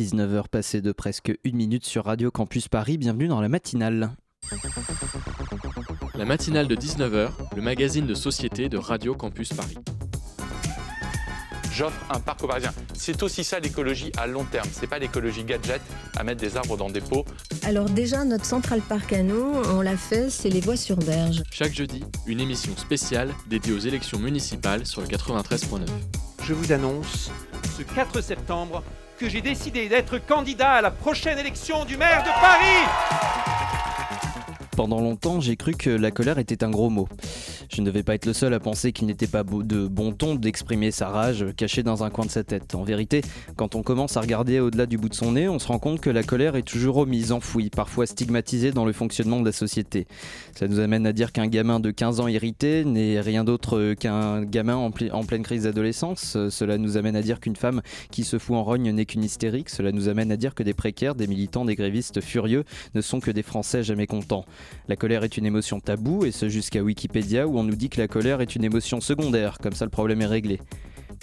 [0.00, 4.12] 19h passées de presque une minute sur Radio Campus Paris, bienvenue dans la matinale.
[6.14, 9.76] La matinale de 19h, le magazine de société de Radio Campus Paris.
[11.70, 12.72] J'offre un parc aux Parisiens.
[12.94, 14.68] C'est aussi ça l'écologie à long terme.
[14.72, 15.82] C'est pas l'écologie gadget
[16.16, 17.26] à mettre des arbres dans des pots.
[17.62, 21.42] Alors déjà, notre central parc à nous, on l'a fait, c'est les voies sur berge.
[21.50, 25.86] Chaque jeudi, une émission spéciale dédiée aux élections municipales sur le 93.9.
[26.42, 27.30] Je vous annonce
[27.76, 28.82] ce 4 septembre
[29.20, 33.79] que j'ai décidé d'être candidat à la prochaine élection du maire de Paris.
[34.80, 37.06] Pendant longtemps, j'ai cru que la colère était un gros mot.
[37.70, 40.36] Je ne devais pas être le seul à penser qu'il n'était pas de bon ton
[40.36, 42.74] d'exprimer sa rage cachée dans un coin de sa tête.
[42.74, 43.20] En vérité,
[43.56, 46.00] quand on commence à regarder au-delà du bout de son nez, on se rend compte
[46.00, 50.06] que la colère est toujours omise, enfouie, parfois stigmatisée dans le fonctionnement de la société.
[50.58, 54.46] Ça nous amène à dire qu'un gamin de 15 ans irrité n'est rien d'autre qu'un
[54.46, 56.38] gamin en, en, pleine crise d'adolescence.
[56.48, 59.68] Cela nous amène à dire qu'une femme qui se fout en rogne n'est qu'une hystérique.
[59.68, 63.20] Cela nous amène à dire que des précaires, des militants, des grévistes furieux ne sont
[63.20, 64.46] que des Français jamais contents.
[64.88, 68.00] La colère est une émotion taboue, et ce jusqu'à Wikipédia où on nous dit que
[68.00, 70.60] la colère est une émotion secondaire, comme ça le problème est réglé.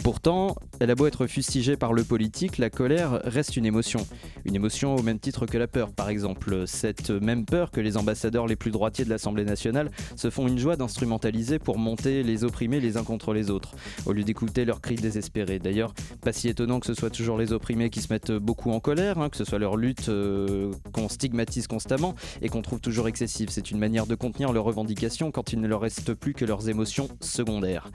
[0.03, 4.05] Pourtant, elle a beau être fustigée par le politique, la colère reste une émotion.
[4.45, 6.63] Une émotion au même titre que la peur, par exemple.
[6.65, 10.59] Cette même peur que les ambassadeurs les plus droitiers de l'Assemblée nationale se font une
[10.59, 13.71] joie d'instrumentaliser pour monter les opprimés les uns contre les autres,
[14.05, 15.59] au lieu d'écouter leurs cris désespérés.
[15.59, 18.79] D'ailleurs, pas si étonnant que ce soit toujours les opprimés qui se mettent beaucoup en
[18.79, 23.07] colère, hein, que ce soit leur lutte euh, qu'on stigmatise constamment et qu'on trouve toujours
[23.07, 23.49] excessive.
[23.49, 26.69] C'est une manière de contenir leurs revendications quand il ne leur reste plus que leurs
[26.69, 27.89] émotions secondaires.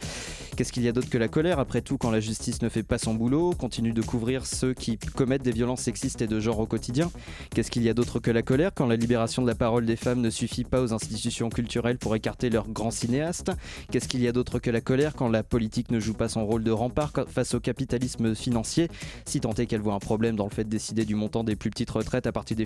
[0.56, 1.91] Qu'est-ce qu'il y a d'autre que la colère après tout?
[1.98, 5.52] Quand la justice ne fait pas son boulot, continue de couvrir ceux qui commettent des
[5.52, 7.10] violences sexistes et de genre au quotidien.
[7.54, 9.96] Qu'est-ce qu'il y a d'autre que la colère quand la libération de la parole des
[9.96, 13.52] femmes ne suffit pas aux institutions culturelles pour écarter leurs grands cinéastes?
[13.90, 16.44] Qu'est-ce qu'il y a d'autre que la colère quand la politique ne joue pas son
[16.46, 18.88] rôle de rempart face au capitalisme financier,
[19.24, 21.56] si tant est qu'elle voit un problème dans le fait de décider du montant des
[21.56, 22.56] plus petites retraites à partir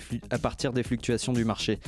[0.73, 1.79] des, fluctuations du marché.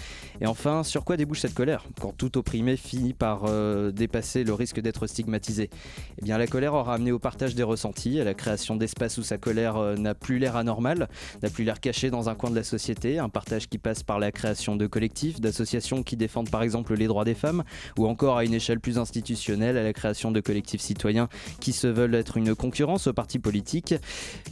[0.40, 4.54] Et enfin, sur quoi débouche cette colère quand tout opprimé finit par euh, dépasser le
[4.54, 5.70] risque d'être stigmatisé?
[6.18, 9.22] Eh bien la colère aura amené au partage des ressentis, à la création d'espaces où
[9.22, 11.10] sa colère euh, n'a plus l'air anormal,
[11.42, 14.18] n'a plus l'air caché dans un coin de la société, un partage qui passe par
[14.18, 17.64] la création de collectifs, d'associations qui défendent par exemple les droits des femmes,
[17.98, 21.28] ou encore à une échelle plus institutionnelle, à la création de collectifs citoyens
[21.60, 23.94] qui se veulent être une concurrence aux partis politiques,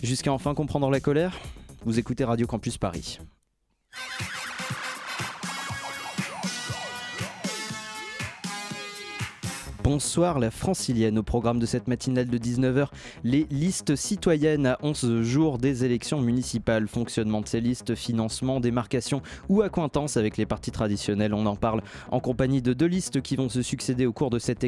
[0.03, 1.41] jusqu'à enfin comprendre la colère.
[1.87, 3.21] Vous écoutez Radio Campus Paris.
[9.87, 11.17] Bonsoir la francilienne.
[11.17, 12.89] Au programme de cette matinale de 19h,
[13.23, 16.89] les listes citoyennes à 11 jours des élections municipales.
[16.89, 21.33] Fonctionnement de ces listes, financement, démarcation ou accointance avec les partis traditionnels.
[21.35, 24.41] On en parle en compagnie de deux listes qui vont se succéder au cours de
[24.41, 24.67] cette,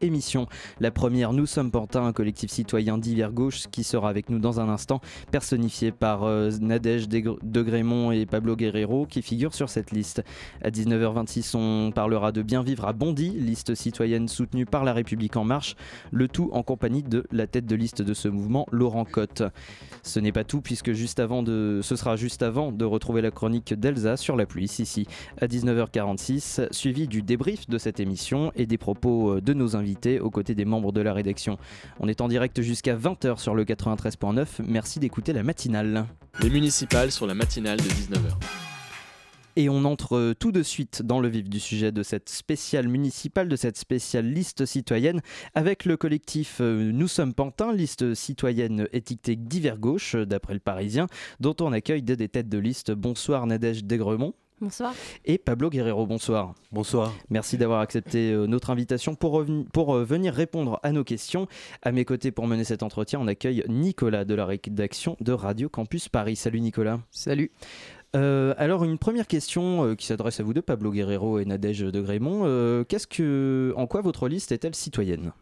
[0.00, 0.46] émission.
[0.80, 4.60] La première, Nous sommes Pantin, un collectif citoyen d'hiver gauche qui sera avec nous dans
[4.60, 10.24] un instant, personnifié par euh, Nadège de et Pablo Guerrero qui figurent sur cette liste.
[10.64, 15.44] À 19h26, on parlera de Bien vivre à Bondy, citoyenne soutenue par La République En
[15.44, 15.76] Marche,
[16.10, 19.42] le tout en compagnie de la tête de liste de ce mouvement, Laurent Cotte.
[20.02, 23.30] Ce n'est pas tout puisque juste avant de, ce sera juste avant de retrouver la
[23.30, 25.06] chronique d'Elsa sur la pluie, ici
[25.40, 30.20] à 19h46, suivi du débrief de cette émission et des propos euh, de nos invités
[30.20, 31.58] aux côtés des membres de la rédaction.
[32.00, 34.46] On est en direct jusqu'à 20h sur le 93.9.
[34.66, 36.06] Merci d'écouter la matinale.
[36.40, 38.67] Les municipales sur la matinale de 19h.
[39.58, 42.86] Et on entre euh, tout de suite dans le vif du sujet de cette spéciale
[42.86, 45.20] municipale, de cette spéciale liste citoyenne,
[45.52, 50.60] avec le collectif euh, Nous sommes Pantin, liste citoyenne étiquetée divers gauche, euh, d'après le
[50.60, 51.08] Parisien,
[51.40, 52.92] dont on accueille des têtes de liste.
[52.92, 54.32] Bonsoir Nadège Degremont.
[54.60, 54.94] Bonsoir.
[55.24, 56.54] Et Pablo Guerrero, bonsoir.
[56.70, 57.12] Bonsoir.
[57.30, 61.46] Merci d'avoir accepté notre invitation pour, pour venir répondre à nos questions.
[61.82, 65.68] À mes côtés, pour mener cet entretien, on accueille Nicolas de la rédaction de Radio
[65.68, 66.34] Campus Paris.
[66.34, 66.98] Salut Nicolas.
[67.12, 67.52] Salut.
[68.16, 71.80] Euh, alors une première question euh, qui s'adresse à vous deux, Pablo Guerrero et Nadège
[71.80, 72.42] de Grémont.
[72.44, 75.32] Euh, qu'est-ce que, en quoi votre liste est-elle citoyenne?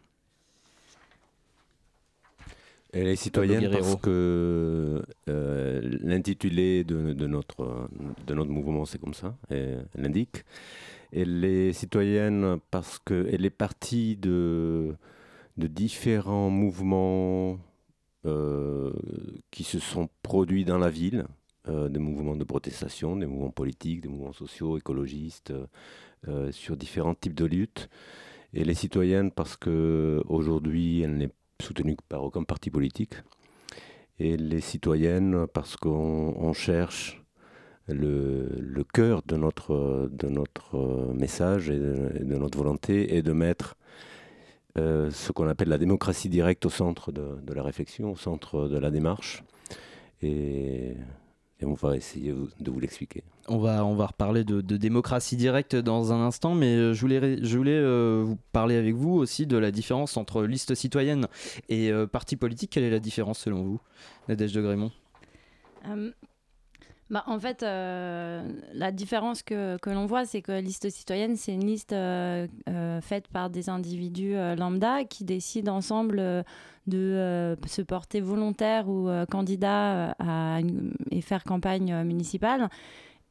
[2.93, 7.89] Elle est citoyenne parce que l'intitulé de, notre,
[8.25, 10.45] de notre mouvement, c'est comme ça, elle l'indique.
[11.11, 14.95] Elle est citoyenne parce qu'elle est partie de,
[15.57, 17.59] de différents mouvements
[19.51, 21.25] qui se sont produits dans la ville
[21.69, 25.53] euh, des mouvements de protestation, des mouvements politiques, des mouvements sociaux, écologistes,
[26.27, 27.89] euh, sur différents types de luttes.
[28.53, 31.31] Et les citoyennes, parce qu'aujourd'hui, elle n'est
[31.61, 33.15] soutenue par aucun parti politique.
[34.19, 37.21] Et les citoyennes, parce qu'on cherche
[37.87, 43.75] le, cœur de notre, de notre message et de, notre volonté est de mettre
[44.77, 48.67] euh, ce qu'on appelle la démocratie directe au centre de, de, la réflexion, au centre
[48.67, 49.43] de la démarche
[50.21, 50.95] Et,
[51.65, 53.23] on va essayer de vous l'expliquer.
[53.47, 57.57] On va, on va reparler de, démocratie directe dans un instant, mais je voulais, je
[57.57, 57.81] voulais
[58.23, 61.27] vous parler avec vous aussi de la différence entre liste citoyenne
[61.69, 62.71] et parti politique.
[62.71, 63.81] Quelle est la différence selon vous,
[64.27, 64.91] Nadège de Grémont?
[67.09, 68.43] Bah, en fait, euh,
[68.73, 72.47] la différence que, que l'on voit, c'est que la liste citoyenne, c'est une liste euh,
[72.67, 76.43] euh, faite par des individus lambda qui décident ensemble
[76.87, 80.59] de se porter volontaire ou candidat à
[81.11, 82.69] et faire campagne municipale.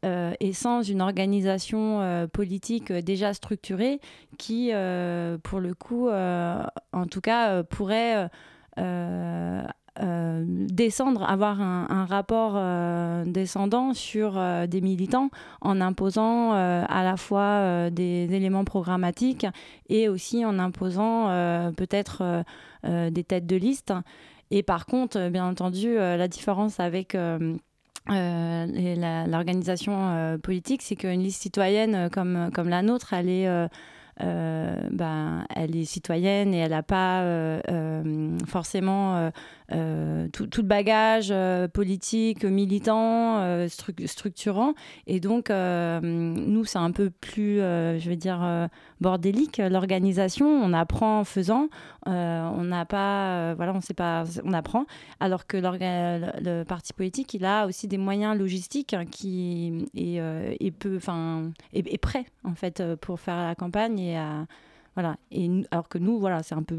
[0.05, 4.00] et sans une organisation politique déjà structurée
[4.38, 4.70] qui,
[5.43, 8.29] pour le coup, en tout cas, pourrait
[10.03, 15.31] euh, descendre, avoir un, rapport euh, descendant sur euh, des militants
[15.62, 19.47] en imposant à la fois des éléments programmatiques
[19.88, 21.29] et aussi en imposant
[21.76, 22.44] peut-être
[22.87, 23.93] des têtes de liste.
[24.50, 27.17] Et par contre, bien entendu, la différence avec...
[28.09, 33.69] l'organisation politique, c'est qu'une liste citoyenne comme, comme la nôtre, elle est
[34.23, 39.31] euh, ben, elle est citoyenne et elle n'a pas euh, euh, forcément
[39.69, 41.35] tout, tout, le bagage
[41.73, 44.75] politique, militant, structurant.
[45.07, 48.69] Et donc, nous, c'est un peu plus, je vais dire,
[49.01, 50.47] bordélique, l'organisation.
[50.47, 51.69] On apprend en faisant.
[52.07, 54.87] on n'a pas, voilà, on sait pas, on apprend.
[55.21, 60.73] Alors que le parti politique, il a aussi des moyens logistiques qui est, est,
[61.73, 64.47] est, est prêt en fait pour faire la campagne
[64.96, 65.19] voilà.
[65.31, 66.75] Et alors que nous, voilà, c'est un peu,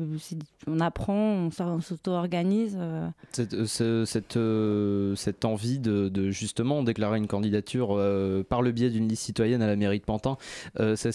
[0.65, 2.75] on apprend, on, s'auto-organise.
[2.79, 3.07] Euh.
[3.31, 7.89] Cette, euh, cette, euh, cette, envie de, justement déclarer une candidature
[8.49, 10.37] par le biais d'une liste citoyenne à la mairie de Pantin,
[10.75, 11.09] ça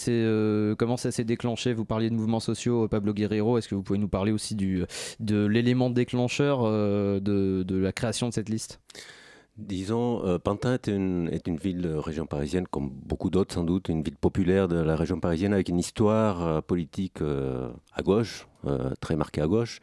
[0.77, 1.73] comment ça s'est déclenché?
[1.73, 3.57] Vous parliez de mouvements sociaux, Pablo Guerrero.
[3.57, 4.85] Est-ce que vous pouvez nous parler aussi du,
[5.19, 7.19] de l'élément déclencheur de,
[7.67, 8.79] de la création de cette liste?
[9.57, 13.63] Disons, euh, Pantin est une, est une ville de région parisienne, comme beaucoup d'autres sans
[13.63, 18.01] doute, une ville populaire de la région parisienne avec une histoire euh, politique euh, à
[18.01, 18.47] gauche,
[18.99, 19.79] très marquée à gauche.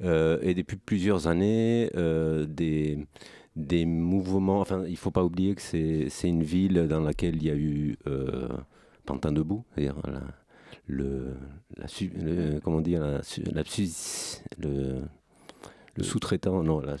[0.00, 3.06] et depuis plusieurs années, des,
[3.54, 7.44] des mouvements, enfin, il ne faut pas oublier que c'est une ville dans laquelle il
[7.44, 7.98] y a eu
[9.04, 9.96] Pantin debout, c'est-à-dire
[10.86, 11.34] le,
[11.76, 11.86] la,
[12.62, 13.62] comment dire, la,
[14.58, 15.02] le,
[15.96, 16.96] le sous-traitant, non, la,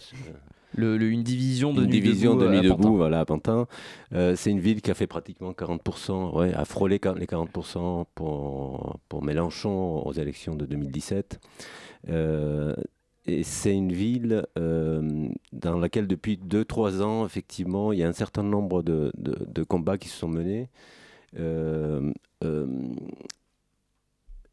[0.76, 3.66] une division de une Nuit division debout, de Nuit debout, voilà, à Pantin.
[4.12, 8.98] Euh, c'est une ville qui a fait pratiquement 40%, ouais, a frôlé les 40% pour,
[9.08, 11.40] pour Mélenchon aux élections de 2017.
[12.08, 12.74] Euh,
[13.26, 18.12] et c'est une ville euh, dans laquelle depuis 2-3 ans, effectivement, il y a un
[18.12, 20.68] certain nombre de, de, de combats qui se sont menés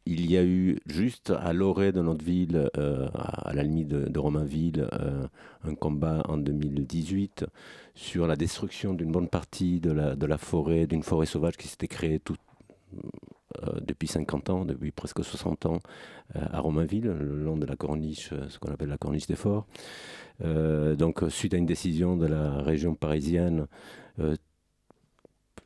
[0.05, 4.19] il y a eu juste à l'orée de notre ville, euh, à la limite de,
[4.19, 5.27] Romainville, euh,
[5.63, 7.45] un combat en 2018
[7.93, 12.19] sur la destruction d'une bonne partie de la, forêt, d'une forêt sauvage qui s'était créée
[12.27, 15.79] euh, depuis 50 ans, depuis presque 60 ans,
[16.33, 19.67] à Romainville, le long de la corniche, ce qu'on appelle la corniche des forts.
[20.39, 23.67] donc, suite à une décision de la région parisienne,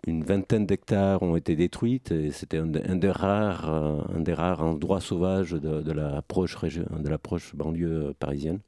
[0.07, 4.61] une vingtaine d'hectares ont été détruites et c'était un, des rares, euh, un des rares
[4.61, 8.59] endroits sauvages de, la proche de la proche banlieue parisienne.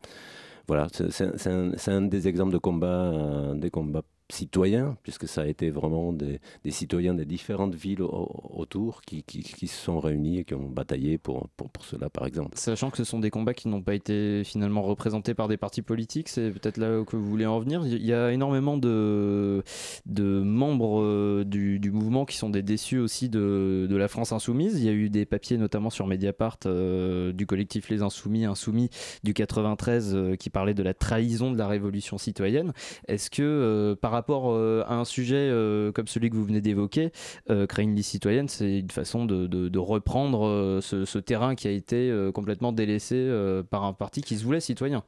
[0.68, 5.46] Voilà, c'est un, un, des exemples de combats, euh, des combats citoyens, puisque ça a
[5.46, 10.70] été vraiment des, citoyens des différentes villes autour qui, se sont réunis et qui ont
[10.70, 12.58] bataillé pour, pour, cela, par exemple.
[12.58, 15.82] Sachant que ce sont des combats qui n'ont pas été finalement représentés par des partis
[15.82, 17.86] politiques, c'est peut-être là que vous voulez en venir.
[17.86, 19.64] Il y a énormément de,
[20.06, 24.80] de membres euh, du, mouvement qui sont des déçus aussi de, de, la France insoumise.
[24.80, 28.90] Il y a eu des papiers notamment sur Mediapart euh, du collectif Les Insoumis, Insoumis
[29.24, 32.74] du 93 euh, qui parlait de la trahison de la révolution citoyenne.
[33.08, 37.12] Est-ce que par rapport euh, à un sujet euh, comme celui que vous venez d'évoquer,
[37.50, 42.12] euh, créer une liste citoyenne, c'est une façon de, reprendre ce, terrain qui a été
[42.34, 43.30] complètement délaissé
[43.70, 45.04] par un parti qui se voulait citoyen.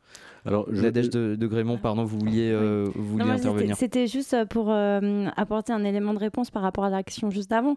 [0.50, 0.88] Alors, je...
[0.88, 2.54] de, de Grémont, pardon, vous vouliez,
[2.96, 3.76] vous vouliez intervenir.
[3.76, 7.76] C'était juste pour apporter un élément de réponse par rapport à l'action juste avant.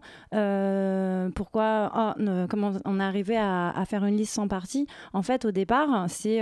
[1.35, 2.15] pourquoi, ah,
[2.49, 4.87] comment on est arrivé à, faire une liste sans parti?
[5.13, 6.41] En fait, au départ, c'est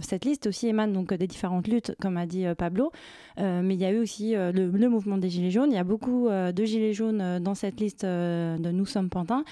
[0.00, 2.92] cette liste aussi émane donc des différentes luttes, comme a dit Pablo,
[3.38, 5.70] mais il y a eu aussi euh, le, mouvement des Gilets jaunes.
[5.70, 9.08] Il y a beaucoup euh, de Gilets jaunes euh, dans cette liste de Nous sommes
[9.08, 9.44] Pantin.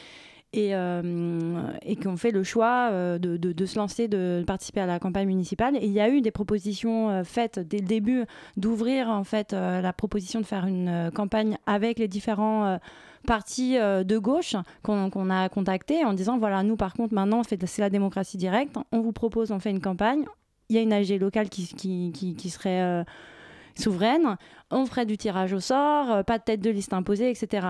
[0.52, 4.98] Et, et qui ont fait le choix de, de, se lancer, de participer à la
[4.98, 5.76] campagne municipale.
[5.76, 8.24] Et il y a eu des propositions faites dès le début
[8.56, 12.80] d'ouvrir en fait la proposition de faire une campagne avec les différents
[13.28, 17.90] partis de gauche qu'on a contactés en disant voilà nous par contre maintenant c'est la
[17.90, 20.24] démocratie directe, on vous propose on fait une campagne,
[20.70, 23.04] y a une AG locale qui, serait
[23.76, 24.36] souveraine,
[24.70, 27.66] on ferait du tirage au sort, pas de tête de liste imposée, etc.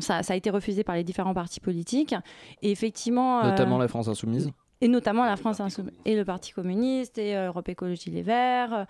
[0.00, 2.14] ça, ça, a été refusé par les différents partis politiques.
[2.62, 3.42] Et effectivement.
[3.42, 4.50] Notamment la France Insoumise
[4.80, 8.86] et notamment la France Insoumise et le Parti communiste et Europe Écologie Les Verts.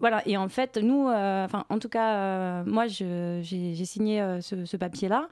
[0.00, 5.28] voilà, et en fait, nous, enfin, en tout cas, moi, j'ai signé ce, ce papier-là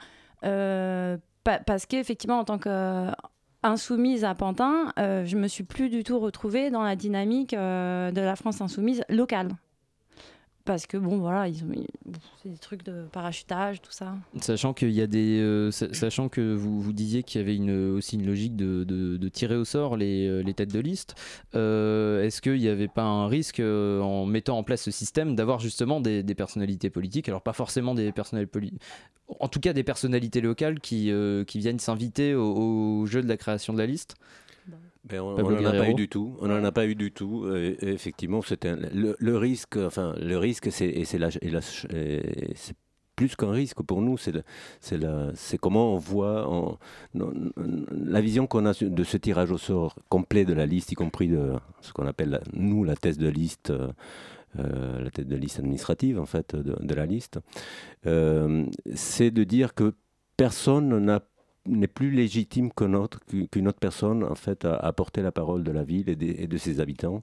[1.64, 6.71] parce qu'effectivement, en tant qu'insoumise à Pantin, euh, je me suis plus du tout retrouvée
[6.71, 9.50] dans la dynamique euh, de la France insoumise locale
[10.66, 11.68] parce que bon voilà ils ont
[12.42, 14.16] c'est des trucs de parachutage tout ça.
[14.40, 18.26] Sachant y a des euh, sachant que vous, vous disiez qu'il y avait aussi une
[18.26, 21.14] logique de, tirer au sort les, euh, les têtes de liste
[21.54, 25.61] euh, est-ce qu'il n'y avait pas un risque en mettant en place ce système d'avoir
[25.61, 28.73] justement des, personnalités politiques alors pas forcément des personnalités
[29.40, 31.11] en tout cas des personnalités locales qui,
[31.46, 34.16] qui viennent s'inviter au jeu de la création de la liste?
[35.09, 36.37] Ben, on n'en a pas eu du tout.
[36.41, 37.47] On n'en a pas eu du tout.
[37.81, 39.77] effectivement, c'était le, risque.
[39.77, 42.77] Enfin, le risque, c'est c'est
[43.17, 44.17] plus qu'un risque pour nous.
[44.19, 46.79] C'est comment on voit
[47.15, 51.29] la vision qu'on a de ce tirage au sort complet de la liste, y compris
[51.29, 53.73] de ce qu'on appelle nous la thèse de liste.
[54.59, 57.41] Euh, la tête de liste administrative en fait de, la liste,
[58.07, 59.93] euh, c'est de dire que
[60.39, 61.21] personne n'a
[61.68, 63.20] n'est plus légitime qu'une autre,
[63.80, 67.23] personne en fait à, porter la parole de la ville et, de ses habitants.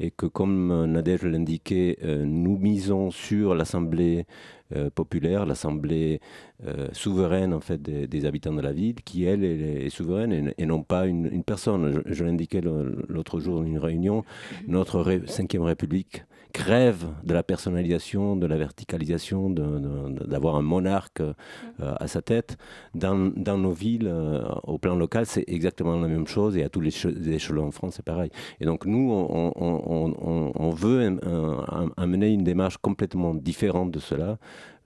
[0.00, 4.26] Et que comme Nadège l'indiquait, euh, nous misons sur l'Assemblée
[4.74, 6.20] euh, populaire, l'Assemblée
[6.66, 10.82] euh, souveraine en fait des, habitants de la ville qui elle est, souveraine et, non
[10.82, 12.02] pas une, personne.
[12.06, 14.24] Je, l'indiquais l'autre jour dans une réunion,
[14.66, 16.24] notre cinquième République
[16.54, 21.32] crève de la personnalisation, de la verticalisation, d'avoir un monarque euh,
[21.78, 22.56] à sa tête.
[22.94, 26.68] Dans, dans nos villes, euh, au plan local, c'est exactement la même chose et à
[26.68, 26.94] tous les,
[27.28, 28.30] échelons en France, c'est pareil.
[28.60, 31.18] Et donc nous, on, on, on veut
[31.96, 34.38] amener une démarche complètement différente de cela.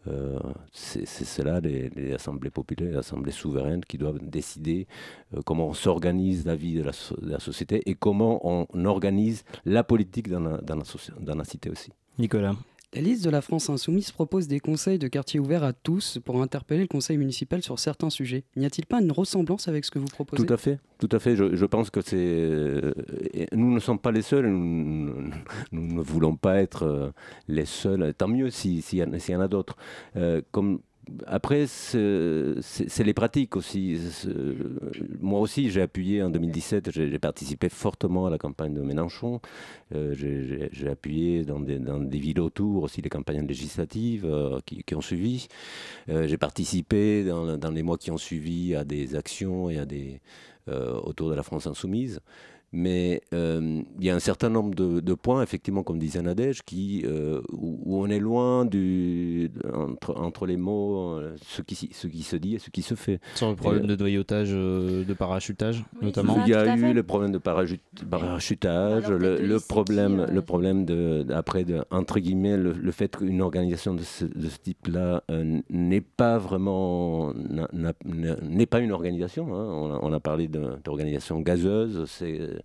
[0.08, 0.38] Euh,
[0.72, 4.86] c'est cela les, assemblées populaires, les assemblées souveraines qui doivent décider
[5.34, 6.82] euh, comment on s'organise la vie de
[7.22, 11.92] la, société et comment on organise la politique dans la, dans la cité aussi.
[12.18, 12.54] Nicolas.
[12.94, 16.40] La liste de la France insoumise propose des conseils de quartier ouverts à tous pour
[16.40, 18.44] interpeller le conseil municipal sur certains sujets.
[18.56, 20.46] N'y a-t-il pas une ressemblance avec ce que vous proposez?
[20.46, 21.36] Tout à fait, tout à fait.
[21.36, 22.16] Je, pense que c'est.
[22.16, 22.94] Euh,
[23.52, 24.46] nous ne sommes pas les seuls.
[24.46, 25.30] Nous,
[25.70, 27.10] ne voulons pas être euh,
[27.46, 28.14] les seuls.
[28.14, 29.76] Tant mieux s'il y, en a d'autres.
[30.16, 30.80] Euh, comme
[31.26, 33.98] après, c'est les pratiques aussi.
[35.20, 39.40] Moi aussi, j'ai appuyé en 2017, j'ai participé fortement à la campagne de Mélenchon.
[39.94, 45.48] Euh, j'ai appuyé dans des, villes autour aussi les campagnes législatives euh, qui, ont suivi.
[46.08, 49.84] Euh, j'ai participé dans, dans, les mois qui ont suivi à des actions et à
[49.84, 50.20] des,
[50.66, 52.20] autour de la France insoumise.
[52.72, 57.02] Mais euh, il y a un certain nombre de, points, effectivement, comme disait Nadège, qui,
[57.06, 62.22] euh, où, on est loin du, entre, entre les mots, euh, ce, qui, ce qui
[62.22, 63.20] se dit et ce qui se fait.
[63.34, 67.38] Sur le problème de noyautage, de parachutage, notamment Il y a eu le problème de
[67.38, 74.02] parachutage, le, problème, le problème de, après, de, entre guillemets, le, fait qu'une organisation de
[74.02, 75.22] ce, de ce type-là
[75.70, 77.32] n'est pas vraiment,
[78.04, 79.54] n'est pas une organisation.
[79.54, 79.64] Hein.
[79.72, 82.57] On, a, on, a, parlé d'organisation gazeuse, c'est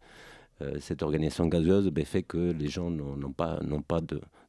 [0.79, 3.99] cette organisation gazeuse ben, fait que les gens n'ont pas, pas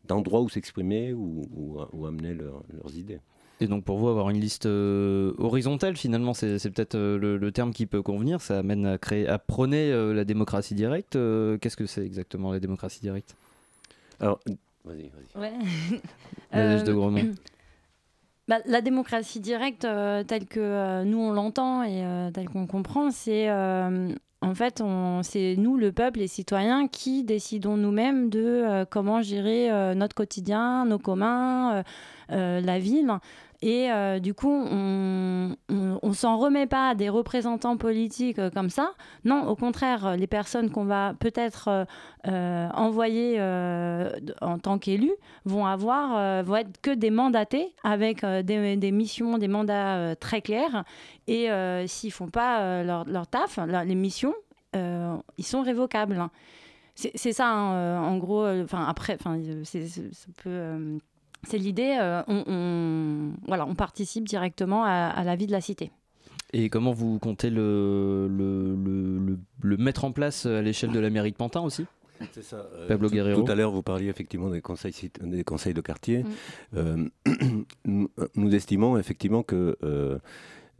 [0.04, 3.20] d'endroit où s'exprimer ou, amener leurs idées.
[3.60, 7.72] Et donc pour vous, avoir une liste euh, horizontale, finalement, c'est peut-être euh, le, terme
[7.72, 8.40] qui peut convenir.
[8.40, 11.12] Ça amène à, créer, à prôner la démocratie directe.
[11.12, 13.36] Qu'est-ce que c'est exactement la démocratie directe?
[14.20, 14.40] Alors,
[14.84, 15.40] vas-y, vas-y.
[16.52, 16.82] Ouais.
[16.82, 17.34] de Gromont.
[18.46, 19.86] Bah, la démocratie directe,
[20.26, 23.48] telle que nous on l'entend et telle qu'on comprend, c'est
[24.44, 24.82] en fait,
[25.22, 30.14] c'est nous, le peuple, les citoyens, qui décidons nous-mêmes de euh, comment gérer euh, notre
[30.14, 31.82] quotidien, nos communs,
[32.30, 33.10] euh, la ville.
[33.66, 33.88] Et
[34.20, 38.92] du coup, on ne s'en remet pas à des représentants politiques comme ça.
[39.24, 41.86] Non, au contraire, les personnes qu'on va peut-être
[42.24, 43.40] envoyer
[44.42, 45.14] en tant qu'élus
[45.46, 50.84] vont avoir, vont être que des mandatés avec des, missions, des mandats très clairs.
[51.26, 51.48] Et
[51.86, 54.34] s'ils font pas leur, taf, les missions,
[54.74, 56.28] euh, ils sont révocables.
[56.96, 58.44] C'est ça, hein, euh, en gros.
[58.44, 59.18] Euh, enfin, après,
[61.46, 61.96] c'est l'idée.
[62.28, 65.90] On, voilà, on participe directement à, la vie de la cité.
[66.52, 71.32] Et comment vous comptez le, le, le, mettre en place à l'échelle de la mairie
[71.32, 71.84] de Pantin aussi?
[72.32, 72.64] C'est ça.
[72.88, 73.42] Pablo tout, Guerrero.
[73.42, 76.24] Tout à l'heure, vous parliez effectivement des conseils, des conseils de quartier.
[76.72, 77.08] Mm.
[77.84, 80.18] nous, estimons effectivement que euh,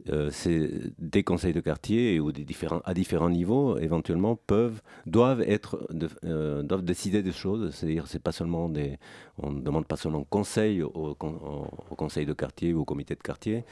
[0.07, 5.87] des conseils de quartier ou des différents, à différents niveaux éventuellement peuvent doivent être
[6.23, 7.73] euh, doivent décider des choses.
[7.73, 8.99] C'est-à-dire c'est pas seulement des
[9.39, 13.21] on ne demande pas seulement conseil au, au, conseil de quartier ou au comité de
[13.21, 13.65] quartier.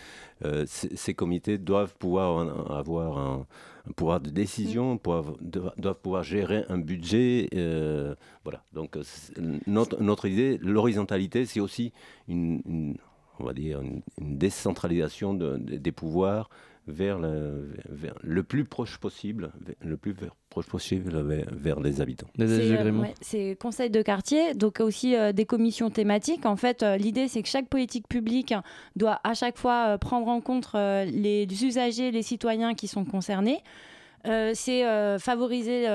[0.43, 3.45] Euh, ces comités doivent pouvoir avoir un,
[3.95, 4.99] pouvoir de décision mm.
[5.77, 7.47] doivent pouvoir gérer un budget
[8.43, 8.63] voilà.
[8.73, 8.97] Donc
[9.67, 11.93] notre, notre idée l'horizontalité c'est aussi
[12.27, 12.97] une
[13.39, 16.49] on va dire, une, décentralisation des pouvoirs
[16.87, 17.69] vers le,
[18.21, 20.15] le, plus proche possible, le plus
[20.49, 22.27] proche possible vers, les habitants.
[23.21, 26.45] C'est euh, conseil de quartier, donc aussi euh, des commissions thématiques.
[26.45, 28.53] En fait, euh, l'idée c'est que chaque politique publique
[28.95, 33.59] doit à chaque fois prendre en compte les usagers, les citoyens qui sont concernés.
[34.25, 34.83] c'est
[35.19, 35.87] favoriser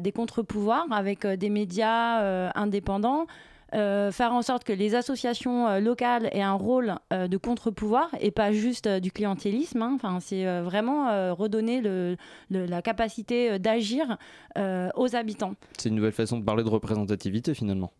[0.00, 6.28] des contre-pouvoirs avec des médias indépendants, euh, faire en sorte que les associations euh, locales
[6.32, 9.82] aient un rôle euh, de contre-pouvoir et pas juste du clientélisme.
[9.82, 9.92] Hein.
[9.94, 12.16] Enfin, c'est vraiment redonner le,
[12.50, 14.18] la capacité d'agir
[14.56, 15.54] aux habitants.
[15.78, 17.92] C'est une nouvelle façon de parler de représentativité finalement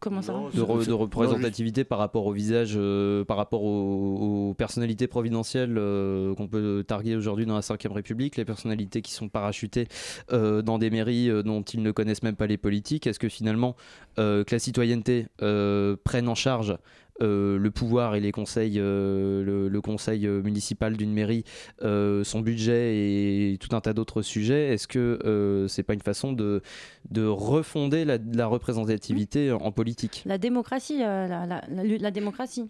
[0.00, 6.34] comment ça de, représentativité par rapport au visage, euh, par rapport aux, personnalités providentielles euh,
[6.34, 9.88] qu'on peut targuer aujourd'hui dans la 5ème République, les personnalités qui sont parachutées
[10.32, 13.06] euh, dans des mairies dont ils ne connaissent même pas les politiques.
[13.06, 13.76] Est-ce que finalement
[14.16, 16.76] que la citoyenneté prenne en charge
[17.20, 21.44] euh, le pouvoir et les conseils, euh, le, conseil euh, municipal d'une mairie,
[21.80, 26.62] son budget et tout un tas d'autres sujets, est-ce que c'est pas une façon de,
[27.10, 30.22] de refonder la, représentativité en politique?
[30.26, 32.68] La démocratie, la, démocratie.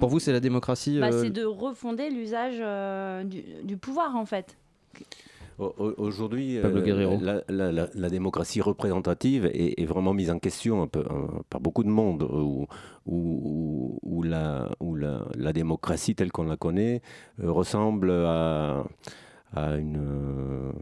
[0.00, 2.58] Pour vous, c'est la démocratie bah, C'est de refonder l'usage
[3.64, 4.56] du, pouvoir, en fait.
[5.58, 11.04] Aujourd'hui, euh, la, démocratie représentative est, vraiment mise en question un peu,
[11.50, 12.22] par beaucoup de monde,
[13.06, 14.68] où, la,
[15.34, 17.02] la, démocratie telle qu'on la connaît
[17.42, 18.84] euh, ressemble à,
[19.52, 20.72] à une euh,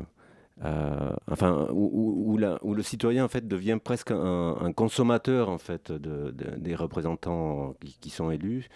[0.63, 7.75] enfin, où, le citoyen en fait devient presque un, consommateur en fait de, des représentants
[8.01, 8.69] qui, sont élus.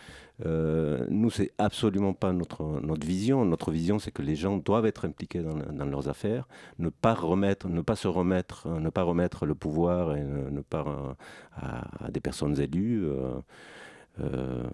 [0.47, 3.45] Euh, nous, c'est absolument pas notre vision.
[3.45, 7.69] Notre vision, c'est que les gens doivent être impliqués dans, leurs affaires, ne pas remettre,
[7.69, 11.17] ne pas se remettre, ne pas remettre le pouvoir et ne, pas
[11.57, 13.05] à, des personnes élues.
[13.07, 13.35] Euh,
[14.19, 14.65] euh,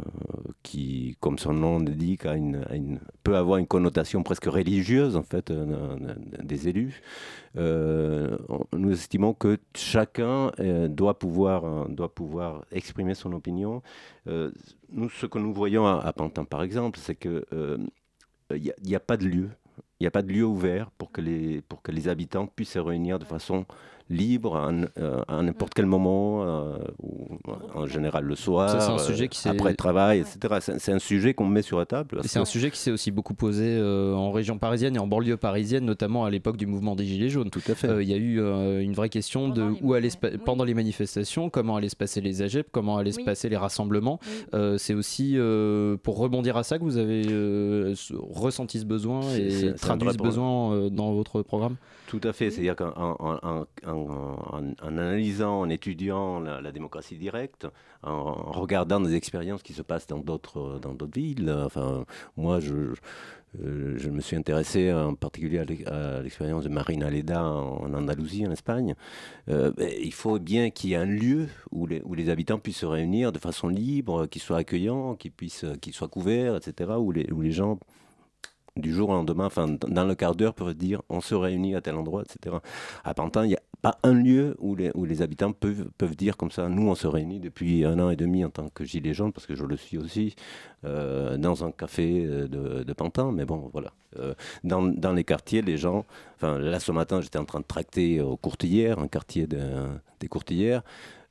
[0.62, 5.96] qui, comme son nom l'indique, une, peut avoir une connotation presque religieuse en fait euh,
[6.42, 7.00] des élus.
[7.56, 8.36] Euh,
[8.72, 10.50] nous estimons que chacun
[10.88, 13.82] doit pouvoir doit pouvoir exprimer son opinion.
[14.26, 17.44] nous, ce que nous voyons à, Pantin, par exemple, c'est que
[18.50, 19.50] il n'y a, pas de lieu,
[20.00, 22.72] il n'y a pas de lieu ouvert pour que les pour que les habitants puissent
[22.72, 23.66] se réunir de façon
[24.08, 27.26] libre à, euh, n'importe quel moment, euh, ou,
[27.74, 30.74] en général le soir, un sujet qui après le travail, etc.
[30.78, 32.20] C'est un sujet qu'on met sur la table.
[32.24, 35.36] C'est un sujet qui s'est aussi beaucoup posé euh, en région parisienne et en banlieue
[35.36, 37.50] parisienne, notamment à l'époque du mouvement des Gilets jaunes.
[37.50, 38.02] Tout à fait.
[38.02, 38.40] Il y a eu
[38.82, 40.10] une vraie question de où allaient
[40.44, 44.20] pendant les manifestations, comment allaient se passer les AGEP, comment allaient se passer les rassemblements.
[44.76, 45.36] C'est aussi
[46.02, 47.24] pour rebondir à ça que vous avez
[48.12, 51.76] ressenti ce besoin et traduit ce besoin dans votre programme?
[52.06, 52.50] Tout à fait.
[52.50, 53.16] C'est-à-dire qu'en
[53.84, 57.66] en, analysant, en étudiant la, démocratie directe,
[58.02, 61.50] en, regardant des expériences qui se passent dans d'autres dans d'autres villes.
[61.64, 62.04] Enfin,
[62.36, 62.94] moi, je,
[63.62, 68.94] je me suis intéressé en particulier à l'expérience de Marina Leda en, Andalousie, en Espagne.
[69.48, 72.58] Euh, ben, il faut bien qu'il y ait un lieu où les, où les habitants
[72.58, 76.92] puissent se réunir de façon libre, qui soit accueillant, qui puisse, qui soit couvert, etc.,
[76.98, 77.78] où les, où les gens
[78.76, 81.80] du jour au lendemain, enfin, dans le quart d'heure, peuvent dire on se réunit à
[81.80, 82.56] tel endroit, etc.
[83.04, 86.16] À Pantin, il n'y a pas un lieu où les, où les habitants peuvent, peuvent
[86.16, 88.84] dire comme ça nous, on se réunit depuis un an et demi en tant que
[88.84, 90.34] gilet jaune, parce que je le suis aussi,
[90.84, 93.32] euh, dans un café euh, de, de, Pantin.
[93.32, 93.92] Mais bon, voilà.
[94.18, 96.04] Euh, dans, dans, les quartiers, les gens.
[96.36, 100.82] Enfin, là, ce matin, j'étais en train de tracter aux courtilières, un quartier des courtilières.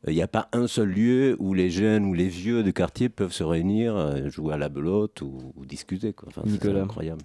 [0.07, 3.09] Il n'y a pas un seul lieu où les jeunes ou les vieux de quartier
[3.09, 6.13] peuvent se réunir, jouer à la belote ou, discuter.
[6.13, 6.27] Quoi.
[6.29, 7.23] Enfin, c'est incroyable.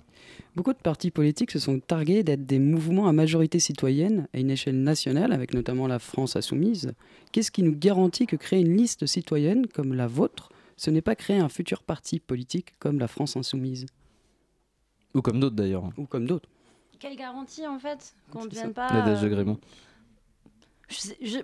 [0.57, 4.51] Beaucoup de partis politiques se sont targués d'être des mouvements à majorité citoyenne à une
[4.51, 6.93] échelle nationale, avec notamment la France insoumise.
[7.33, 11.15] Qu'est-ce qui nous garantit que créer une liste citoyenne comme la vôtre, ce n'est pas
[11.15, 13.87] créer un futur parti politique comme la France insoumise?
[15.15, 15.91] Ou comme d'autres d'ailleurs.
[15.97, 16.49] Ou comme d'autres.
[16.99, 18.93] Quelle garantie en fait qu'on ne devienne pas.
[18.93, 19.59] Nadège de Grémont.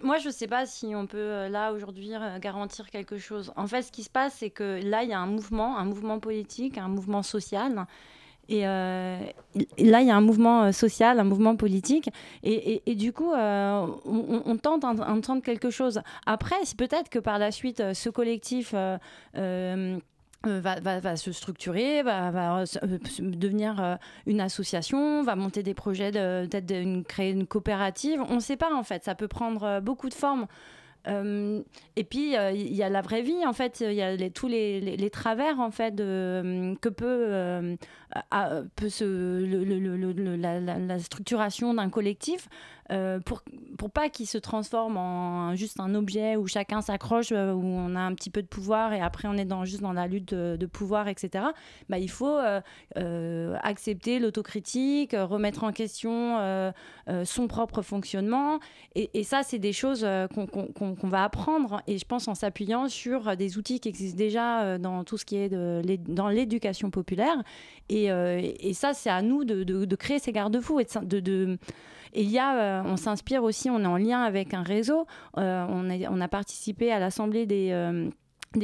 [0.02, 3.52] moi, je ne sais pas si on peut euh, là aujourd'hui euh, garantir quelque chose.
[3.56, 5.84] En fait, ce qui se passe, c'est que là, il y a un mouvement, un
[5.84, 7.86] mouvement politique, un mouvement social
[8.48, 9.18] et euh,
[9.78, 12.10] là, il y a un mouvement euh, social, un mouvement politique.
[12.42, 16.00] Et, et, du coup, euh, on, tente d'entendre quelque chose.
[16.26, 18.98] Après, peut-être que par la suite, ce collectif va,
[20.44, 22.64] va, se structurer, va, va
[23.18, 28.22] devenir une association, va monter des projets, peut-être de, créer une coopérative.
[28.28, 30.46] On ne sait pas en fait, ça peut prendre beaucoup de formes.
[31.08, 34.80] Et puis il y a la vraie vie en fait, il y a tous les,
[34.80, 37.76] les, travers en fait que peut,
[40.36, 42.48] la, structuration d'un collectif.
[42.92, 43.42] Euh, pour,
[43.78, 47.96] pour pas qu'il se transforme en juste un objet où chacun s'accroche, euh, où on
[47.96, 50.32] a un petit peu de pouvoir et après on est dans, juste dans la lutte
[50.32, 51.46] de, pouvoir, etc.
[51.88, 52.38] Bah, il faut
[52.96, 56.72] euh, accepter l'autocritique, remettre en question
[57.24, 58.58] son propre fonctionnement.
[58.94, 63.58] Et, ça, c'est des choses qu'on va apprendre, et je pense en s'appuyant sur des
[63.58, 67.42] outils qui existent déjà dans tout ce qui est de, dans l'éducation populaire.
[68.08, 70.80] Et, ça, c'est à nous de, créer ces garde-fous
[72.16, 75.06] et y a, euh, on s'inspire aussi, on est en lien avec un réseau.
[75.36, 78.08] Euh, on, a participé à l'Assemblée des euh,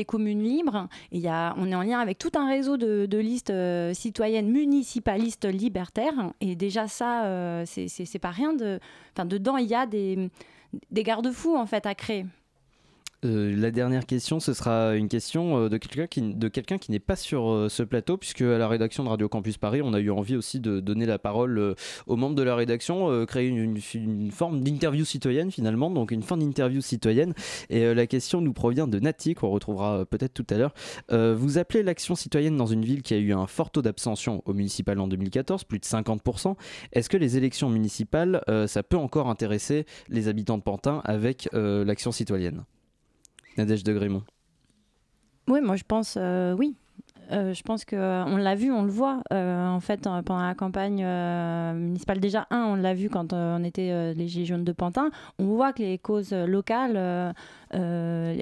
[0.07, 0.89] communes libres.
[1.13, 3.53] Et y a, on est en lien avec tout un réseau de, listes
[3.93, 6.33] citoyennes municipalistes libertaires.
[6.41, 8.55] Et déjà ça, c'est pas rien.
[8.55, 8.81] De,
[9.25, 10.31] dedans, il y a des,
[10.91, 12.25] des garde-fous en fait à créer.
[13.25, 17.51] Euh, la dernière question, ce sera une question euh, de quelqu'un qui, n'est pas sur
[17.51, 20.35] euh, ce plateau, puisque à la rédaction de Radio Campus Paris, on a eu envie
[20.35, 25.05] aussi de donner la parole aux membres de la rédaction, créer une, une, forme d'interview
[25.05, 27.35] citoyenne finalement, donc une fin d'interview citoyenne.
[27.71, 30.75] Et la question nous provient de Nati, qu'on retrouvera peut-être tout à l'heure.
[31.11, 34.55] vous appelez l'action citoyenne dans une ville qui a eu un fort taux d'abstention au
[34.55, 36.57] municipal en 2014, plus de 50%.
[36.93, 42.13] Est-ce que les élections municipales, ça peut encore intéresser les habitants de Pantin avec l'action
[42.13, 42.65] citoyenne?
[43.57, 44.23] Nadège de Grémont.
[45.49, 46.77] Oui, moi je pense euh, oui.
[47.31, 49.23] Euh, je pense qu'on euh, l'a vu, on le voit.
[49.31, 51.03] en fait, pendant la campagne
[51.75, 55.11] municipale, déjà, un, on l'a vu quand on était les Gilets jaunes de Pantin.
[55.39, 57.35] On voit que les causes locales
[57.75, 58.37] euh,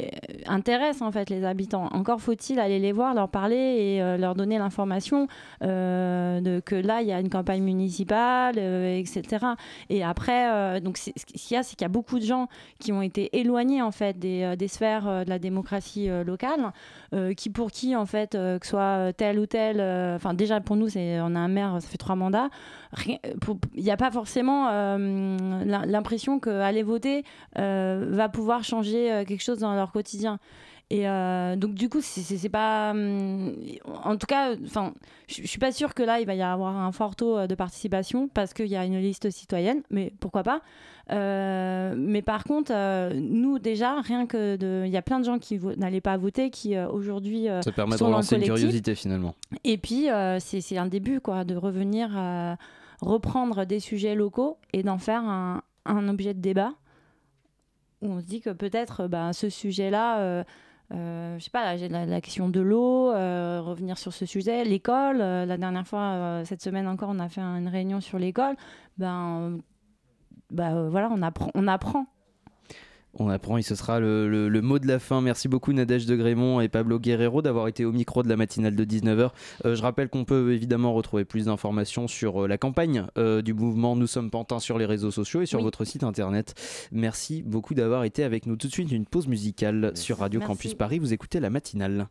[0.47, 1.89] intéresse en fait les habitants.
[1.93, 5.29] Encore faut-il aller les voir, leur parler et euh, leur donner l'information
[5.63, 9.47] euh, que là il y a une campagne municipale, etc.
[9.89, 12.49] Et après, donc ce qu'il y a, c'est qu'il y a beaucoup de gens
[12.81, 16.73] qui ont été éloignés en fait des, sphères de la démocratie locale,
[17.37, 19.81] qui pour qui en fait que soit tel ou tel,
[20.17, 22.49] enfin déjà pour nous on a un maire, ça fait trois mandats,
[23.07, 23.19] il
[23.77, 24.71] n'y a pas forcément
[25.65, 30.39] l'impression qu'aller voter va pouvoir changer euh, quelque chose dans leur quotidien.
[30.93, 33.55] Et euh, donc du coup, c'est pas, hum,
[34.05, 34.93] en tout cas, enfin,
[35.29, 37.55] je suis pas sûre que là il va y avoir un fort taux euh, de
[37.55, 40.63] participation parce qu'il y a une liste citoyenne, mais pourquoi pas.
[41.09, 42.73] mais par contre,
[43.15, 46.51] nous déjà, rien que de, il y a plein de gens qui n'allaient pas voter,
[46.51, 49.37] qui aujourd'hui ça permet de relancer une curiosité finalement.
[49.63, 50.09] Et puis
[50.41, 52.11] c'est un début quoi, de revenir
[53.01, 56.73] reprendre des sujets locaux et d'en faire un, un objet de débat
[58.03, 60.45] où on se dit que peut-être ben, ce sujet-là, euh,
[60.93, 65.19] euh, je sais pas, la, la, question de l'eau, revenir sur ce sujet, l'école.
[65.19, 68.57] la dernière fois, cette semaine encore, on a fait une réunion sur l'école.
[68.99, 69.59] Ben,
[70.51, 72.07] ben voilà, on apprend, on apprend
[73.15, 75.21] on apprend et ce sera le, mot de la fin.
[75.21, 78.77] Merci beaucoup Nadège de Grémont et Pablo Guerrero d'avoir été au micro de la matinale
[78.77, 79.31] de 19h.
[79.65, 83.55] Euh, je rappelle qu'on peut évidemment retrouver plus d'informations sur euh, la campagne euh, du
[83.55, 86.55] mouvement Nous sommes Pantins sur les réseaux sociaux et sur votre site internet.
[86.93, 88.57] Merci beaucoup d'avoir été avec nous.
[88.57, 90.99] Tout de suite une pause musicale sur Radio Campus Paris.
[90.99, 92.09] Vous écoutez la matinale.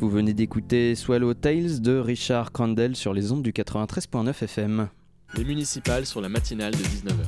[0.00, 4.88] Vous venez d'écouter Swallow Tales de Richard Crandell sur les ondes du 93.9 FM.
[5.34, 7.26] Les municipales sur la matinale de 19h.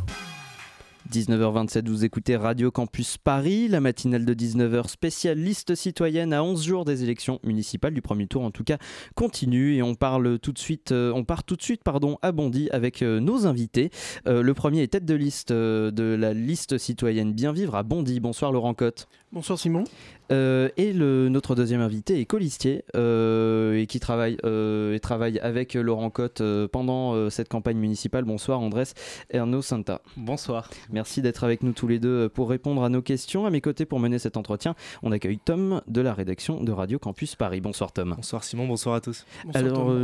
[1.11, 6.65] 19h27, vous écoutez Radio Campus Paris, la matinale de 19h spéciale liste citoyenne à 11
[6.65, 8.79] jours des élections municipales du premier tour en tout cas
[9.17, 12.31] continue et on parle tout de suite euh, on part tout de suite pardon à
[12.31, 13.91] Bondy avec euh, nos invités.
[14.29, 18.21] Euh, le premier est tête de liste de la liste citoyenne Bien vivre à Bondy.
[18.21, 19.09] Bonsoir Laurent Cotte.
[19.33, 19.85] Bonsoir Simon.
[20.33, 25.39] Euh, et le, notre deuxième invité est colistier euh, et qui travaille, euh, et travaille
[25.39, 28.25] avec Laurent Cotte pendant cette campagne municipale.
[28.25, 28.89] Bonsoir Andrés
[29.31, 30.03] Erno Santa.
[30.17, 30.69] Bonsoir.
[30.91, 33.47] Merci d'être avec nous tous les deux pour répondre à nos questions.
[33.47, 36.99] À mes côtés pour mener cet entretien, on accueille Tom de la rédaction de Radio
[36.99, 37.61] Campus Paris.
[37.61, 38.15] Bonsoir Tom.
[38.17, 39.27] Bonsoir Simon, bonsoir à tous.
[39.55, 39.95] Alors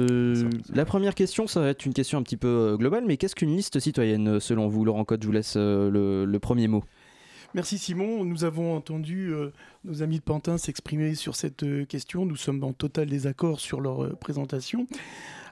[0.72, 3.56] la première question, ça va être une question un petit peu globale, mais qu'est-ce qu'une
[3.56, 4.84] liste citoyenne selon vous?
[4.84, 6.84] Laurent Cotte, je vous laisse le premier mot.
[7.57, 8.27] Merci Simon.
[8.27, 9.51] Nous avons entendu euh,
[9.83, 12.27] nos amis de Pantin s'exprimer sur cette euh, question.
[12.27, 14.87] Nous sommes en total désaccord sur leur euh, présentation.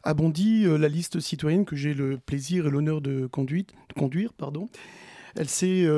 [0.03, 4.69] À Bondy, la liste citoyenne que j'ai le plaisir et l'honneur de, conduire, pardon,
[5.35, 5.88] elle s'est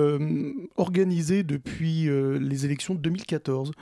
[0.76, 3.72] organisée depuis les élections de 2014.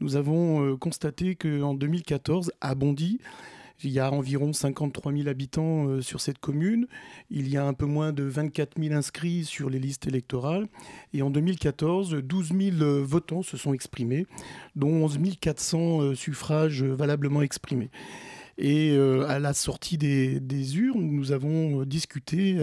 [0.00, 3.20] Nous avons constaté qu'en 2014, à Bondy,
[3.82, 6.86] il y a environ 53 000 habitants euh, sur cette commune.
[7.30, 10.66] Il y a un peu moins de 24 000 inscrits sur les listes électorales.
[11.14, 14.26] Et en 2014, 12 000 euh, votants se sont exprimés,
[14.76, 17.90] dont 11 400 euh, suffrages valablement exprimés.
[18.62, 18.94] Et
[19.26, 22.58] à la sortie des, des, urnes, nous avons discuté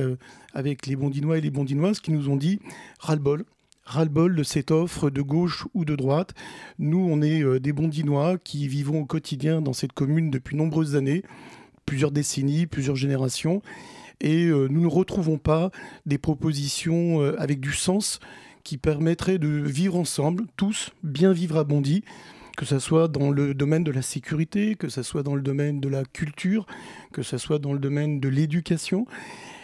[0.53, 2.59] avec les Bondinois et les Bondinoises qui nous ont dit
[2.99, 3.45] ras-le-bol,
[3.87, 6.33] ras-le-bol de cette offre de gauche ou de droite.
[6.77, 10.95] Nous, on est euh, des Bondinois qui vivons au quotidien dans cette commune depuis nombreuses
[10.95, 11.23] années,
[11.85, 13.61] plusieurs décennies, plusieurs générations,
[14.19, 15.71] et euh, nous ne retrouvons pas
[16.05, 18.19] des propositions euh, avec du sens
[18.63, 22.03] qui permettraient de vivre ensemble, tous, bien vivre à Bondy
[22.57, 25.79] que ce soit dans le domaine de la sécurité, que ce soit dans le domaine
[25.79, 26.65] de la culture,
[27.13, 29.05] que ce soit dans le domaine de l'éducation.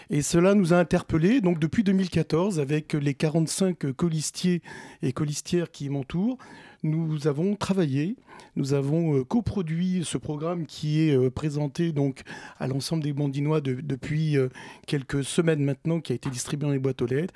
[0.10, 1.42] Et cela nous a interpellés.
[1.42, 4.62] Donc depuis 2014, avec les 45 colistiers
[5.02, 6.38] et colistières qui m'entourent,
[6.84, 8.18] nous avons travaillé,
[8.58, 12.24] nous avons euh, coproduit ce programme qui est euh, présenté donc
[12.60, 14.50] à l'ensemble des Bondinois depuis euh,
[14.86, 17.34] quelques semaines maintenant, qui a été distribué dans les boîtes aux lettres.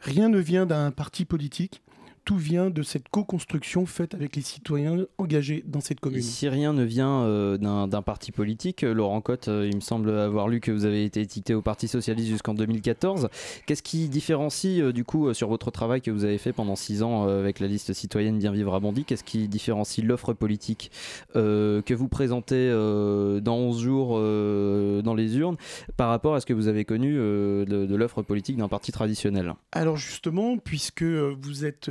[0.00, 1.82] Rien ne vient d'un parti politique
[2.26, 6.22] tout vient de cette co-construction faite avec les citoyens engagés dans cette commune.
[6.22, 10.10] si rien ne vient euh, d'un parti politique, euh, Laurent Cotte, euh, il me semble
[10.10, 13.28] avoir lu que vous avez été étiqueté au Parti Socialiste jusqu'en 2014.
[13.64, 17.28] Qu'est-ce qui différencie du coup sur votre travail que vous avez fait pendant six ans
[17.28, 20.90] avec la liste citoyenne Bien Vivre à Bondy Qu'est-ce qui différencie l'offre politique
[21.34, 25.56] que vous présentez dans 11 jours dans les urnes
[25.96, 29.54] par rapport à ce que vous avez connu de, de l'offre politique d'un parti traditionnel?
[29.70, 31.90] Alors justement, puisque vous êtes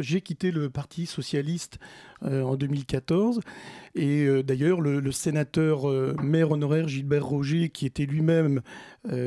[0.00, 1.78] j'ai quitté le Parti socialiste
[2.22, 3.40] euh, en 2014.
[3.94, 8.60] Et euh, d'ailleurs, le, sénateur euh, maire honoraire Gilbert Roger, qui était lui-même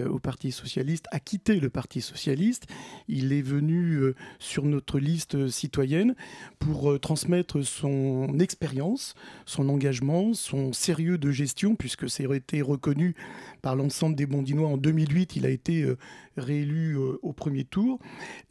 [0.08, 2.68] au Parti socialiste, a quitté le Parti socialiste.
[3.08, 6.14] Il est venu sur notre liste citoyenne
[6.60, 9.16] pour transmettre son expérience,
[9.48, 13.16] son engagement, son sérieux de gestion, puisque a été reconnu
[13.64, 15.38] par l'ensemble des Bondinois en 2008.
[15.38, 15.92] Il a été
[16.38, 17.98] réélu au premier tour.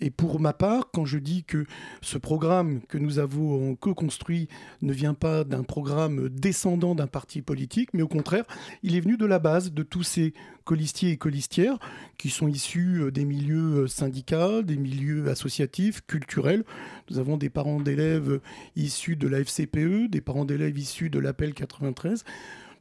[0.00, 1.66] Et pour ma part, quand je dis que
[2.00, 4.48] ce programme que nous avons co-construit
[4.80, 8.44] ne vient pas d'un programme descendant d'un parti politique, mais au contraire,
[8.82, 10.34] il est venu de la base de tous ces
[10.64, 11.78] colistiers et colistières
[12.18, 16.64] qui sont issus euh, des milieux euh, syndicaux, des milieux associatifs, culturels.
[17.10, 18.40] Nous avons des parents d'élèves
[18.76, 22.24] issus de la FCPE, des parents d'élèves issus de l'Appel 93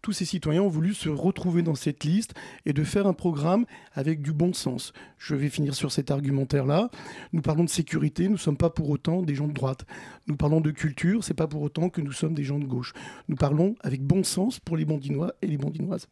[0.02, 2.34] tous ces citoyens ont voulu se retrouver dans cette liste
[2.66, 4.94] et de faire un programme avec du bon sens.
[5.18, 6.90] Je vais finir sur cet argumentaire-là.
[7.34, 9.86] Nous parlons de sécurité, nous ne sommes pas pour autant des gens de droite.
[10.28, 12.94] Nous parlons de culture, c'est pas pour autant que nous sommes des gens de gauche.
[13.28, 16.08] Nous parlons avec bon sens pour les Bondinois et les Bondinoises.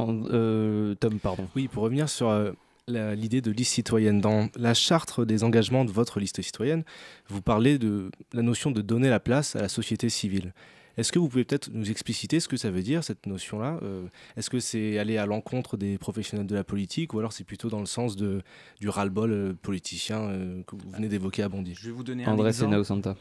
[0.00, 1.48] Euh, Tom, pardon.
[1.56, 2.28] Oui, pour revenir sur...
[2.28, 2.52] Euh,
[2.88, 4.20] l'idée de liste citoyenne.
[4.20, 6.82] Dans la charte des engagements de votre liste citoyenne,
[7.28, 10.52] vous parlez de la notion de donner la place à la société civile.
[10.96, 14.06] Est-ce que vous pouvez peut-être nous expliciter ce que ça veut dire, cette notion-là euh,
[14.36, 17.68] Est-ce que c'est aller à l'encontre des professionnels de la politique ou alors c'est plutôt
[17.68, 18.42] dans le sens de,
[18.80, 21.74] du ras-le-bol euh, politicien euh, que vous venez d'évoquer à Bondy?
[21.74, 22.74] Je vais vous donner un André exemple.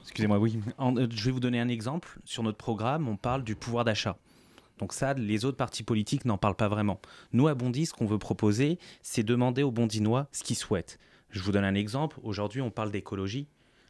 [0.03, 0.59] Excusez-moi, oui.
[0.79, 2.19] je vais vous donner un exemple.
[2.25, 4.17] Sur notre programme, on parle du pouvoir d'achat.
[4.79, 6.99] Donc ça, les autres partis politiques n'en parlent pas vraiment.
[7.33, 10.97] Nous, à Bondy, ce qu'on veut proposer, c'est demander aux Bondinois ce qu'ils souhaitent.
[11.29, 12.19] Je vous donne un exemple.
[12.23, 13.47] Aujourd'hui, on parle d'écologie.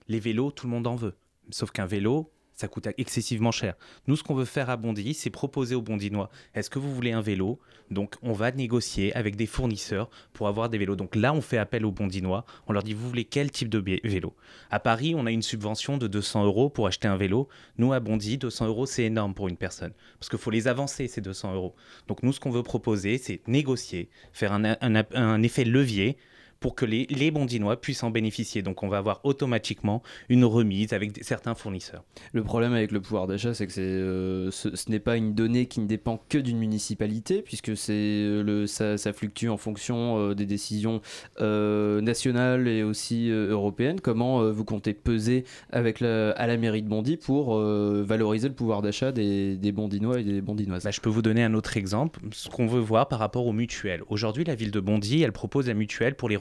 [0.08, 1.16] Les vélos, tout le monde en veut.
[1.50, 2.30] Sauf qu'un vélo,
[2.62, 3.74] ça coûte excessivement cher.
[4.08, 7.12] Nous, ce qu'on veut faire à Bondy, c'est proposer aux Bondinois, est-ce que vous voulez
[7.12, 7.60] un vélo?
[7.90, 10.96] Donc, on va négocier avec des fournisseurs pour avoir des vélos.
[10.96, 13.80] Donc là, on fait appel aux Bondinois, on leur dit, vous voulez quel type de
[14.04, 14.36] vélo?
[14.70, 17.50] À Paris, on a une subvention de 200 euros pour acheter un vélo.
[17.78, 21.08] Nous, à Bondy, 200 euros, c'est énorme pour une personne, parce qu'il faut les avancer,
[21.08, 21.76] ces 200 euros.
[22.08, 26.18] Donc nous, ce qu'on veut proposer, c'est négocier, faire un, un effet levier
[26.62, 28.62] pour que les, les, Bondinois puissent en bénéficier.
[28.62, 32.04] Donc on va avoir automatiquement une remise avec certains fournisseurs.
[32.34, 35.80] Le problème avec le pouvoir d'achat, c'est que euh, ce, n'est pas une donnée qui
[35.80, 41.02] ne dépend que d'une municipalité, puisque euh, le, ça, fluctue en fonction euh, des décisions
[41.40, 44.00] nationales et aussi européennes.
[44.00, 48.84] Comment vous comptez peser avec la, à la mairie de Bondy pour valoriser le pouvoir
[48.84, 52.20] d'achat des, des, Bondinois et des Bondinoises bah, Je peux vous donner un autre exemple,
[52.32, 54.04] ce qu'on veut voir par rapport aux mutuelles.
[54.10, 56.38] Aujourd'hui, la ville de Bondy, elle propose la mutuelle pour les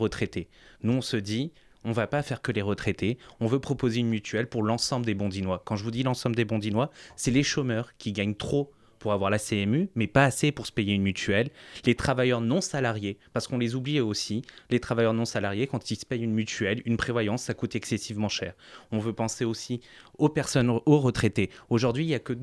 [0.83, 1.53] Nous, on se dit,
[1.85, 5.15] on va pas faire que les retraités, on veut proposer une mutuelle pour l'ensemble des
[5.15, 5.63] Bondinois.
[5.65, 9.31] Quand je vous dis l'ensemble des Bondinois, c'est les chômeurs qui gagnent trop pour avoir
[9.31, 11.49] la CMU, mais pas assez pour se payer une mutuelle.
[11.87, 15.97] Les travailleurs non salariés, parce qu'on les oublie aussi, les travailleurs non salariés, quand ils
[15.97, 18.53] se payent une mutuelle, une prévoyance, ça coûte excessivement cher.
[18.93, 19.81] On veut penser aussi
[20.19, 21.49] aux personnes, aux retraités.
[21.71, 22.35] Aujourd'hui, il n'y a que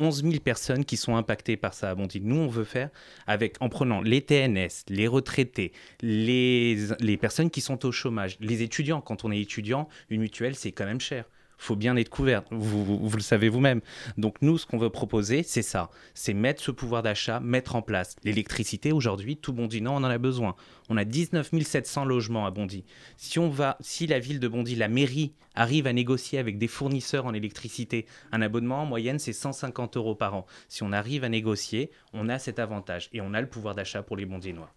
[0.00, 2.20] 11 000 personnes qui sont impactées par ça à Bondy.
[2.20, 2.90] Nous, on veut faire
[3.26, 8.62] avec, en prenant les TNS, les retraités, les, les personnes qui sont au chômage, les
[8.62, 9.00] étudiants.
[9.00, 11.24] Quand on est étudiant, une mutuelle, c'est quand même cher
[11.58, 12.44] faut bien être couvert.
[12.50, 13.80] Vous, vous, le savez vous-même.
[14.16, 15.90] Donc nous, ce qu'on veut proposer, c'est ça.
[16.14, 18.16] C'est mettre ce pouvoir d'achat, mettre en place.
[18.24, 20.54] L'électricité, aujourd'hui, tout Bondy, non, on en a besoin.
[20.88, 22.84] On a 19 700 logements à Bondy.
[23.16, 26.68] Si, on va, si la ville de Bondy, la mairie, arrive à négocier avec des
[26.68, 30.46] fournisseurs en électricité, un abonnement en moyenne, c'est 150 euros par an.
[30.68, 34.02] Si on arrive à négocier, on a cet avantage et on a le pouvoir d'achat
[34.02, 34.72] pour les Bondinois.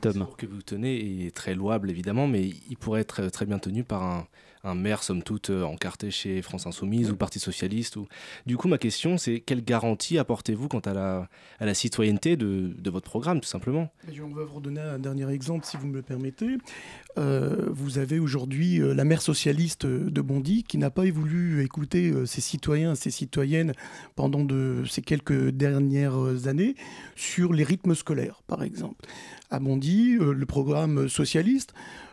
[0.00, 0.26] Tom.
[0.36, 4.02] que vous tenez est très louable évidemment, mais il pourrait être très bien tenu par
[4.02, 4.26] un,
[4.66, 7.96] un maire, somme toute, euh, encarté chez France Insoumise ou Parti Socialiste.
[7.96, 8.06] Ou...
[8.46, 11.28] Du coup, ma question, c'est quelle garantie apportez-vous quant à la,
[11.60, 13.92] à la citoyenneté de, de votre programme, tout simplement?
[14.08, 16.58] Je vais vous redonner un dernier exemple, si vous me le permettez.
[17.18, 22.12] Euh, vous avez aujourd'hui euh, la maire socialiste de Bondy qui n'a pas voulu écouter
[22.26, 23.72] ses citoyens, ses citoyennes
[24.16, 26.74] pendant de, ces quelques dernières années
[27.14, 29.06] sur les rythmes scolaires, par exemple.
[29.50, 31.72] À Bondy, le programme socialiste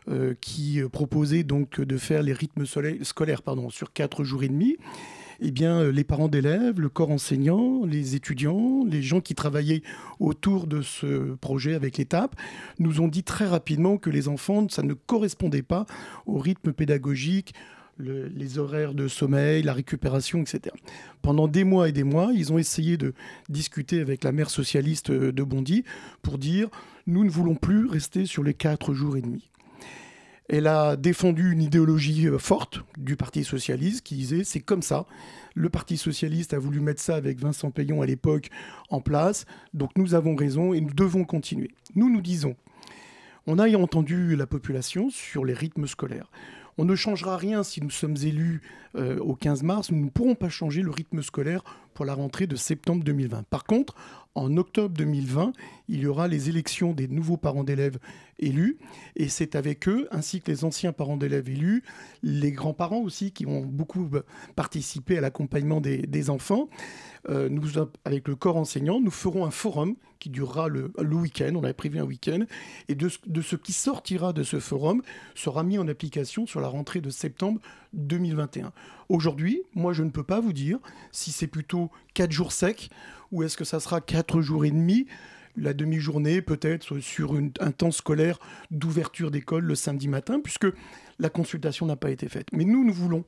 [0.10, 4.78] euh, qui proposait donc de faire les rythmes scolaires pardon, sur quatre jours et demi,
[5.40, 9.82] eh bien, euh, les parents d'élèves, le corps enseignant, les étudiants, les gens qui travaillaient
[10.20, 12.36] autour de ce projet avec l'étape,
[12.80, 15.86] nous ont dit très rapidement que les enfants, ça ne correspondait pas
[16.26, 17.54] au rythme pédagogique,
[18.00, 20.74] les horaires de sommeil, la récupération, etc.
[21.22, 23.14] Pendant des mois et des mois, ils ont essayé de
[23.50, 25.84] discuter avec la mère socialiste de Bondy
[26.24, 26.70] pour dire
[27.06, 29.52] nous ne voulons plus rester sur les quatre jours et demi.
[30.50, 35.06] Elle a défendu une idéologie euh, forte du Parti socialiste qui disait c'est comme ça.
[35.56, 38.50] Le Parti socialiste a voulu mettre ça avec Vincent Payon à l'époque
[38.90, 39.46] en place.
[39.74, 41.72] Donc nous avons raison et nous devons continuer.
[41.96, 42.56] Nous nous disons,
[43.48, 46.30] on a entendu la population sur les rythmes scolaires.
[46.78, 48.62] On ne changera rien si nous sommes élus
[48.96, 49.92] euh, au 15 mars.
[49.92, 53.44] Nous ne pourrons pas changer le rythme scolaire pour la rentrée de septembre 2020.
[53.44, 53.96] Par contre,
[54.36, 55.54] en octobre 2020,
[55.90, 58.00] il y aura les élections des nouveaux parents d'élèves
[58.40, 58.78] élus.
[59.16, 61.84] Et c'est avec eux, ainsi que les anciens parents d'élèves élus,
[62.24, 64.10] les grands-parents aussi, qui ont beaucoup
[64.56, 66.70] participé à l'accompagnement des, enfants.
[67.30, 67.50] Euh,
[68.06, 71.54] avec le corps enseignant, nous ferons un forum qui durera le, week-end.
[71.56, 72.40] On avait prévu un week-end.
[72.88, 75.02] Et de, de, ce qui sortira de ce forum
[75.36, 77.60] sera mis en application sur la rentrée de septembre
[77.94, 78.72] 2021.
[79.10, 80.80] Aujourd'hui, moi, je ne peux pas vous dire
[81.12, 82.90] si c'est plutôt 4 jours secs
[83.34, 85.08] ou est-ce que ça sera 4 jours et demi
[85.56, 88.40] la demi-journée peut-être sur un temps scolaire
[88.72, 90.68] d'ouverture d'école le samedi matin, puisque
[91.20, 92.48] la consultation n'a pas été faite.
[92.54, 93.24] Mais nous, nous voulons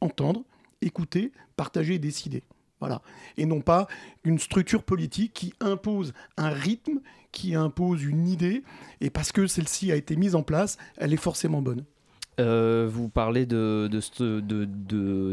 [0.00, 0.44] entendre,
[0.82, 2.42] écouter, partager et décider.
[2.80, 3.00] Voilà.
[3.36, 3.86] Et non pas
[4.24, 7.00] une structure politique qui impose un rythme,
[7.30, 8.64] qui impose une idée,
[9.00, 11.84] et parce que celle-ci a été mise en place, elle est forcément bonne.
[12.40, 13.88] Euh, vous parlez de,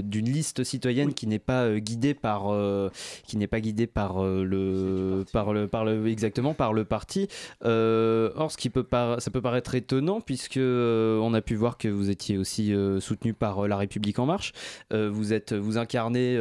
[0.01, 2.89] d'une liste citoyenne qui n'est pas euh, guidée par euh,
[3.25, 7.27] qui n'est pas guidée par le par le par le exactement par le parti.
[7.63, 12.09] or, ce qui peut ça peut paraître étonnant puisque on a pu voir que vous
[12.09, 14.51] étiez aussi soutenu par La République en Marche.
[14.91, 16.37] vous êtes vous incarnez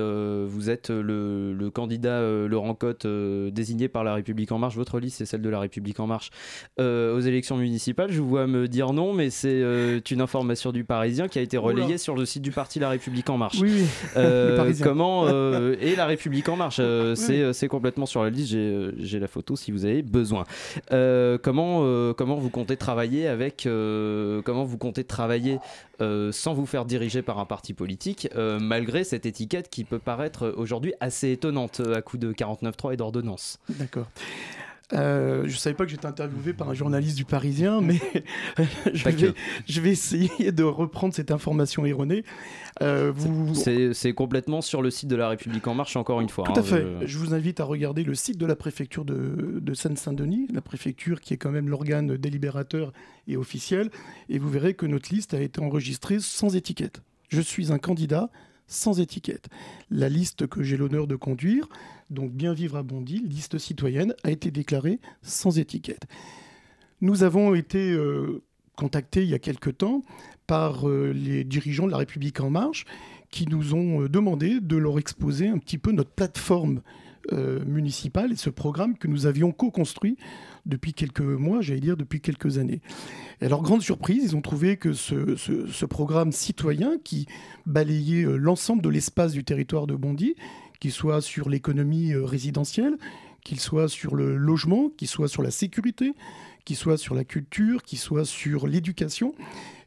[0.46, 4.76] vous êtes le, le candidat Laurent Cotte désigné par La République en Marche.
[4.76, 6.30] Votre liste c'est celle de La République en Marche
[6.78, 8.11] aux élections municipales.
[8.11, 11.42] Je vous vois me dire non, mais c'est une information information du Parisien qui a
[11.42, 13.59] été relayée sur le site du parti La République En Marche.
[13.61, 13.84] Oui.
[14.16, 18.49] Euh, comment euh, et La République En Marche euh, c'est, c'est complètement sur la liste.
[18.53, 20.44] J'ai, j'ai la photo si vous avez besoin.
[20.90, 25.59] comment comment vous comptez travailler avec comment vous comptez travailler
[26.01, 30.94] sans vous faire diriger par un parti politique malgré cette étiquette qui peut paraître aujourd'hui
[31.01, 33.59] assez étonnante à coup de 49.3 et d'ordonnance?
[33.68, 34.07] D'accord.
[34.95, 38.01] Euh, je ne savais pas que j'étais interviewé par un journaliste du Parisien, mais
[38.95, 39.34] je, vais,
[39.68, 42.24] je, vais, essayer de reprendre cette information erronée.
[42.80, 43.55] Euh, vous...
[43.55, 46.45] C'est complètement sur le site de La République En Marche, encore une fois.
[46.45, 46.86] Tout à hein, fait.
[47.05, 47.18] Je...
[47.18, 51.34] vous invite à regarder le site de la préfecture de, de Seine-Saint-Denis, la préfecture qui
[51.34, 52.93] est quand même l'organe délibérateur
[53.26, 53.91] et officiel,
[54.30, 57.03] et vous verrez que notre liste a été enregistrée sans étiquette.
[57.28, 58.30] Je suis un candidat
[58.68, 59.49] sans étiquette.
[59.91, 61.68] La liste que j'ai l'honneur de conduire,
[62.11, 66.06] donc Bien vivre à Bondy, liste citoyenne, a été déclarée sans étiquette.
[67.00, 68.42] Nous avons été euh,
[68.76, 70.02] contactés il y a quelque temps
[70.46, 72.86] par euh, les dirigeants de la République en marche
[73.30, 76.82] qui nous ont euh, demandé de leur exposer un petit peu notre plateforme
[77.66, 80.16] municipale et ce programme que nous avions co-construit
[80.64, 82.80] depuis quelques mois, j'allais dire depuis quelques années.
[83.42, 87.26] Et à leur grande surprise, ils ont trouvé que ce, programme citoyen qui
[87.66, 90.36] balayait l'ensemble de l'espace du territoire de Bondy,
[90.80, 92.96] qu'il soit sur l'économie euh, résidentielle,
[93.44, 96.14] qu'il soit sur le logement, qu'il soit sur la sécurité,
[96.64, 99.34] qu'il soit sur la culture, qu'il soit sur l'éducation,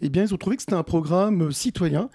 [0.02, 2.10] eh bien, ils ont trouvé que c'était un programme euh, citoyen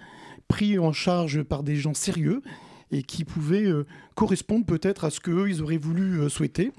[0.47, 2.41] pris en charge par des gens sérieux
[2.89, 3.69] et qui pouvait
[4.15, 6.71] correspondre peut-être à ce qu'eux, ils auraient voulu souhaiter.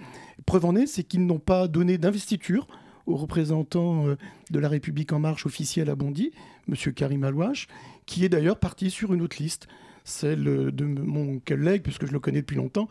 [0.47, 2.67] Preuve en est, c'est qu'ils n'ont pas donné d'investiture
[3.09, 4.17] au représentant euh,
[4.51, 6.31] de la République en marche officielle à Bondy,
[6.69, 6.93] M.
[6.93, 7.67] Karim Alouache,
[8.07, 9.67] qui est d'ailleurs parti sur une autre liste,
[10.05, 12.89] celle de mon collègue, puisque je le connais depuis longtemps,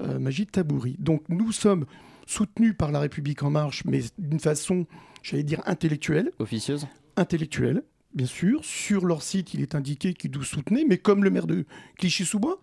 [0.00, 0.96] euh, Magid Tabouri.
[0.98, 1.86] Donc nous sommes
[2.26, 4.86] soutenus par la République en marche, mais d'une façon,
[5.22, 6.32] j'allais dire, intellectuelle.
[6.38, 6.86] Officieuse
[7.16, 7.82] Intellectuelle,
[8.14, 8.64] bien sûr.
[8.64, 11.64] Sur leur site, il est indiqué qu'ils nous soutenaient, mais comme le maire de
[11.98, 12.60] Clichy-sous-Bois,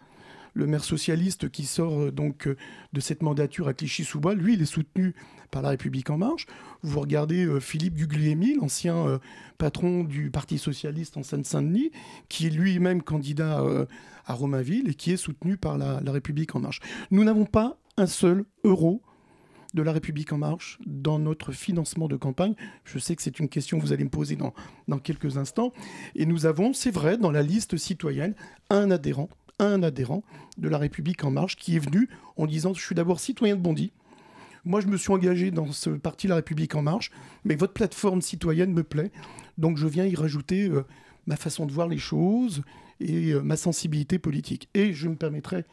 [0.53, 2.55] le maire socialiste qui sort euh, donc euh,
[2.93, 5.15] de cette mandature à Clichy-sous-Bois, lui, il est soutenu
[5.51, 6.45] par La République En Marche.
[6.81, 9.19] Vous regardez euh, Philippe Guglielmi, l'ancien
[9.57, 11.91] patron du Parti socialiste en Seine-Saint-Denis,
[12.29, 13.63] qui est lui-même candidat
[14.25, 16.79] à Romainville et qui est soutenu par la, République En Marche.
[17.11, 19.01] Nous n'avons pas un seul euro
[19.73, 23.49] de la République en marche dans notre financement de campagne Je sais que c'est une
[23.49, 24.53] question que vous allez me poser dans,
[24.87, 25.73] dans quelques instants.
[26.15, 28.35] Et nous avons, c'est vrai, dans la liste citoyenne,
[28.69, 29.29] un adhérent
[29.59, 30.23] un adhérent
[30.57, 33.61] de la République en marche qui est venu en disant je suis d'abord citoyen de
[33.61, 33.91] Bondy.
[34.65, 37.11] Moi, je me suis engagé dans ce parti La République en marche,
[37.43, 39.11] mais votre plateforme citoyenne me plaît,
[39.57, 40.85] donc je viens y rajouter euh,
[41.27, 42.61] ma façon de voir les choses
[43.01, 44.69] et euh, ma sensibilité politique.
[44.73, 45.65] Et je me permettrai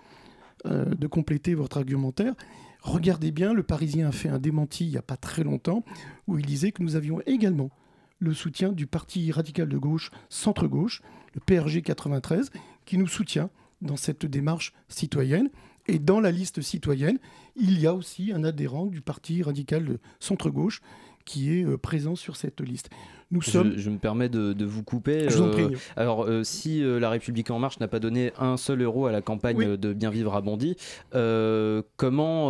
[0.66, 2.35] euh, de compléter votre argumentaire.
[2.83, 5.85] Regardez bien, le Parisien a fait un démenti il n'y a pas très longtemps
[6.26, 7.70] où il disait que nous avions également
[8.18, 11.01] le soutien du Parti radical de gauche, centre-gauche,
[11.35, 12.51] le PRG 93,
[12.85, 13.51] qui nous soutient
[13.83, 15.51] dans cette démarche citoyenne.
[15.87, 17.18] Et dans la liste citoyenne,
[17.57, 20.83] il y a aussi un adhérent du Parti radical de centre-gauche
[21.24, 22.91] qui est euh, présent sur cette liste.
[23.31, 23.76] Nous sommes...
[23.76, 25.28] je, me permets de, vous couper.
[25.28, 25.62] Je vous en prie.
[25.62, 29.12] Euh, alors, euh, si La République En Marche n'a pas donné un seul euro à
[29.12, 30.76] la campagne de Bien Vivre à Bondy,
[31.12, 32.49] comment,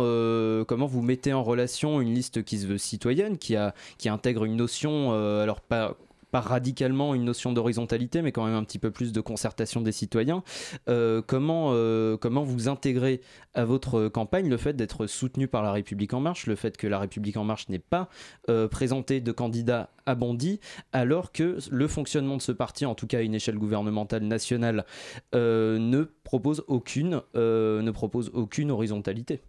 [0.65, 4.45] comment vous mettez en relation une liste qui se veut citoyenne, qui, a, qui intègre
[4.45, 5.97] une notion, alors pas
[6.31, 9.91] pas radicalement une notion d'horizontalité, mais quand même un petit peu plus de concertation des
[9.91, 10.43] citoyens.
[10.89, 13.21] Euh, comment, euh, comment vous intégrez
[13.53, 16.87] à votre campagne le fait d'être soutenu par La République En Marche, le fait que
[16.87, 18.09] La République En Marche n'ait pas
[18.49, 20.59] euh, présenté de candidat à Bondy,
[20.93, 24.85] alors que le fonctionnement de ce parti, en tout cas à une échelle gouvernementale nationale,
[25.33, 29.41] ne propose aucune, ne propose aucune horizontalité?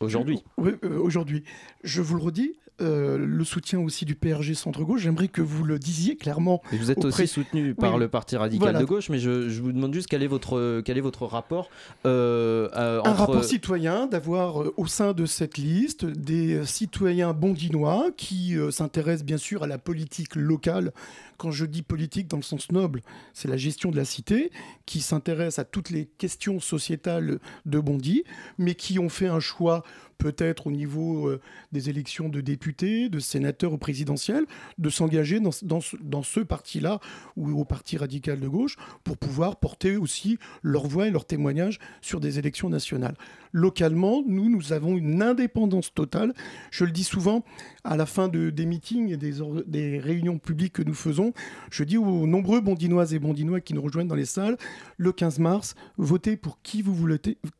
[0.00, 0.42] Aujourd'hui.
[0.82, 1.44] Aujourd'hui.
[1.84, 5.02] Je vous le redis, euh, le soutien aussi du PRG centre-gauche.
[5.02, 6.62] J'aimerais que vous le disiez clairement.
[6.72, 10.08] vous êtes aussi soutenu par le Parti radical de gauche, mais je, vous demande juste
[10.08, 11.70] quel est votre, quel est votre rapport
[12.06, 18.56] euh, Un rapport citoyen, d'avoir euh, au sein de cette liste des citoyens bondinois qui
[18.70, 20.92] s'intéressent bien sûr à la politique locale.
[21.36, 23.00] Quand je dis politique dans le sens noble,
[23.32, 24.50] c'est la gestion de la cité,
[24.84, 28.24] qui s'intéressent à toutes les questions sociétales de Bondy,
[28.58, 29.82] mais qui ont fait un choix
[30.20, 31.40] peut-être au niveau euh,
[31.72, 34.44] des élections de députés, de sénateurs au présidentiel,
[34.78, 37.00] de s'engager dans, ce parti-là
[37.36, 41.78] ou au parti radical de gauche pour pouvoir porter aussi leur voix et leur témoignage
[42.02, 43.16] sur des élections nationales.
[43.52, 46.34] Localement, nous, nous avons une indépendance totale.
[46.70, 47.44] Je le dis souvent
[47.82, 51.32] à la fin de, des meetings et des, des réunions publiques que nous faisons.
[51.70, 54.58] Je dis aux nombreux bondinoises et bondinois qui nous rejoignent dans les salles,
[54.98, 57.18] le 15 mars, votez pour qui vous voulez,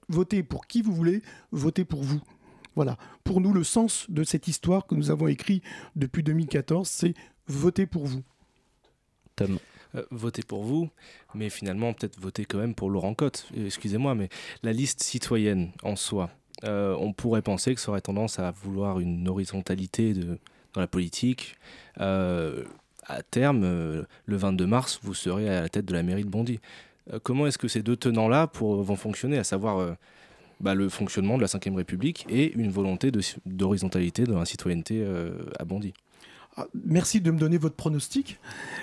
[0.08, 2.20] votez pour qui vous voulez, votez pour vous.
[2.76, 2.96] Voilà.
[3.24, 5.64] Pour nous, le sens de cette histoire que nous avons écrite
[5.96, 7.14] depuis 2014, c'est
[7.46, 8.22] voter pour vous.
[9.36, 9.58] Tom.
[9.96, 10.88] Euh, voter pour vous,
[11.34, 13.48] mais finalement peut-être voter quand même pour Laurent Cotte.
[13.56, 14.28] Euh, excusez-moi, mais
[14.62, 16.30] la liste citoyenne en soi,
[16.62, 20.38] euh, on pourrait penser que ça aurait tendance à vouloir une horizontalité de,
[20.74, 21.56] dans la politique.
[21.96, 26.60] à terme, le 22 mars, vous serez à la tête de la mairie de Bondy.
[27.24, 29.96] comment est-ce que ces deux tenants-là vont fonctionner, à savoir
[30.60, 33.10] bah, le fonctionnement de la Ve République et une volonté
[33.46, 35.04] d'horizontalité dans la citoyenneté
[35.58, 35.94] à Bondy
[36.56, 38.40] ah, merci de me donner votre pronostic.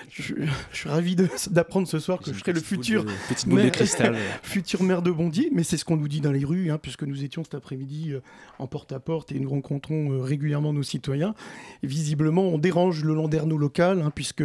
[0.09, 0.34] Je,
[0.71, 1.17] suis ravi
[1.49, 3.05] d'apprendre ce soir que je serai le futur,
[3.45, 4.15] maire, cristal.
[4.41, 7.03] futur maire de Bondy, mais c'est ce qu'on nous dit dans les rues, hein, puisque
[7.03, 8.21] nous étions cet après-midi euh,
[8.57, 11.36] en porte-à-porte et nous rencontrons euh, régulièrement nos citoyens.
[11.84, 14.43] visiblement, on dérange le landerneau local, hein, puisque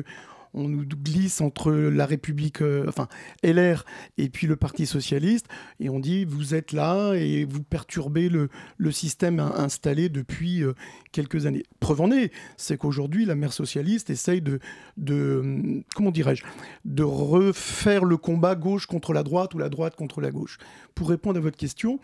[0.55, 3.09] on nous glisse entre la République, euh, enfin
[3.43, 3.85] LR
[4.19, 5.47] et puis le Parti socialiste,
[5.81, 8.49] et on dit vous êtes là et vous perturbez le,
[8.91, 10.75] système installé depuis euh,
[11.13, 11.63] quelques années.
[11.81, 14.59] Preuve en est, c'est qu'aujourd'hui la mère socialiste essaye de,
[14.99, 16.45] de comment dirais-je,
[16.85, 20.59] de refaire le combat gauche contre la droite ou la droite contre la gauche.
[20.95, 22.01] Pour répondre à votre question,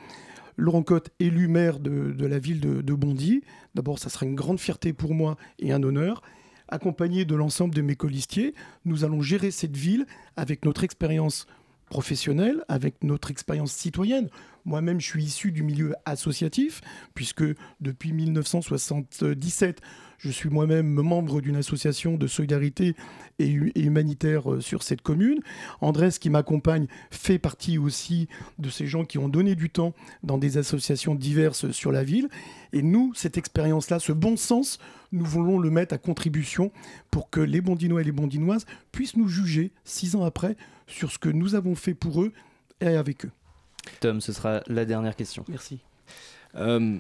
[0.57, 3.42] Laurent Cotte, élu maire de, la ville de, de Bondy.
[3.74, 6.22] D'abord, ça sera une grande fierté pour moi et un honneur
[6.69, 8.55] accompagné de l'ensemble de mes colistiers,
[8.85, 10.07] nous allons gérer cette ville
[10.37, 11.47] avec notre expérience
[11.89, 14.29] professionnelle, avec notre expérience citoyenne.
[14.64, 16.81] Moi-même, je suis issu du milieu associatif,
[17.14, 17.45] puisque
[17.81, 19.81] depuis 1977,
[20.19, 22.95] je suis moi-même membre d'une association de solidarité
[23.39, 25.41] et, humanitaire euh, sur cette commune.
[25.81, 30.39] Andrés, qui m'accompagne, fait partie aussi de ces gens qui ont donné du temps dans
[30.39, 32.29] des associations diverses sur la ville.
[32.73, 34.79] Et nous, cette expérience-là, ce bon sens,
[35.12, 36.73] nous voulons le mettre à contribution
[37.11, 40.57] pour que les Bondinois et les Bondinoises puissent nous juger six ans après
[40.87, 42.33] sur ce que nous avons fait pour eux
[42.81, 43.31] et avec eux.
[44.01, 45.45] Tom, ce sera la dernière question.
[45.49, 45.79] Merci.
[46.57, 46.99] Euh,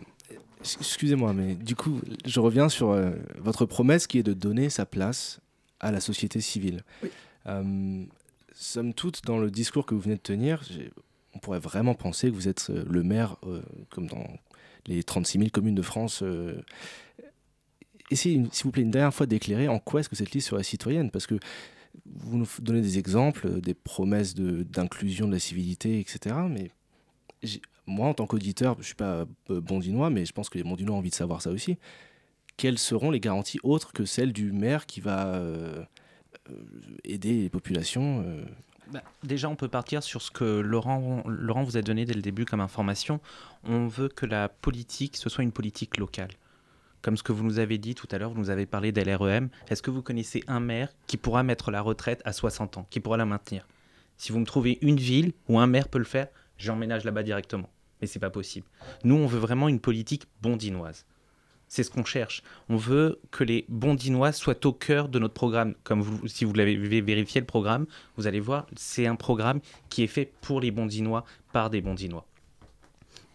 [0.60, 4.86] excusez-moi, mais du coup, je reviens sur euh, votre promesse qui est de donner sa
[4.86, 5.40] place
[5.80, 6.82] à la société civile.
[7.02, 7.10] Oui.
[7.46, 8.04] Euh,
[8.52, 10.62] somme toute, dans le discours que vous venez de tenir,
[11.34, 13.36] on pourrait vraiment penser que vous êtes le maire,
[13.90, 14.26] comme dans
[14.86, 16.24] les 36 000 communes de France.
[18.10, 20.64] essayez, s'il vous plaît, une dernière fois d'éclairer en quoi est-ce que cette liste serait
[20.64, 21.36] citoyenne, parce que
[22.06, 26.36] vous nous donnez des exemples, des promesses d'inclusion de, la civilité, etc.
[26.48, 26.70] Mais
[27.86, 30.64] moi, en tant qu'auditeur, je ne suis pas euh, bondinois, mais je pense que les
[30.64, 31.78] bondinois ont envie de savoir ça aussi.
[32.56, 35.84] Quelles seront les garanties autres que celles du maire qui va euh,
[36.50, 36.54] euh,
[37.04, 38.24] aider les populations
[38.90, 42.22] bah, déjà, on peut partir sur ce que Laurent, Laurent vous a donné dès le
[42.22, 43.20] début comme information.
[43.64, 46.30] On veut que la politique, ce soit une politique locale
[47.02, 49.48] comme ce que vous nous avez dit tout à l'heure, vous nous avez parlé d'LREM.
[49.68, 53.00] Est-ce que vous connaissez un maire qui pourra mettre la retraite à 60 ans, qui
[53.00, 53.66] pourra la maintenir?
[54.16, 56.28] Si vous me trouvez une ville où un maire peut le faire,
[56.58, 57.70] j'emménage là-bas directement.
[58.00, 58.66] Mais c'est pas possible.
[59.04, 61.06] Nous, on veut vraiment une politique bondinoise.
[61.66, 62.42] C'est ce qu'on cherche.
[62.68, 65.74] On veut que les bondinois soient au cœur de notre programme.
[65.84, 67.86] Comme si vous l'avez vérifié le programme,
[68.16, 72.26] vous allez voir, c'est un programme qui est fait pour les bondinois, par des bondinois.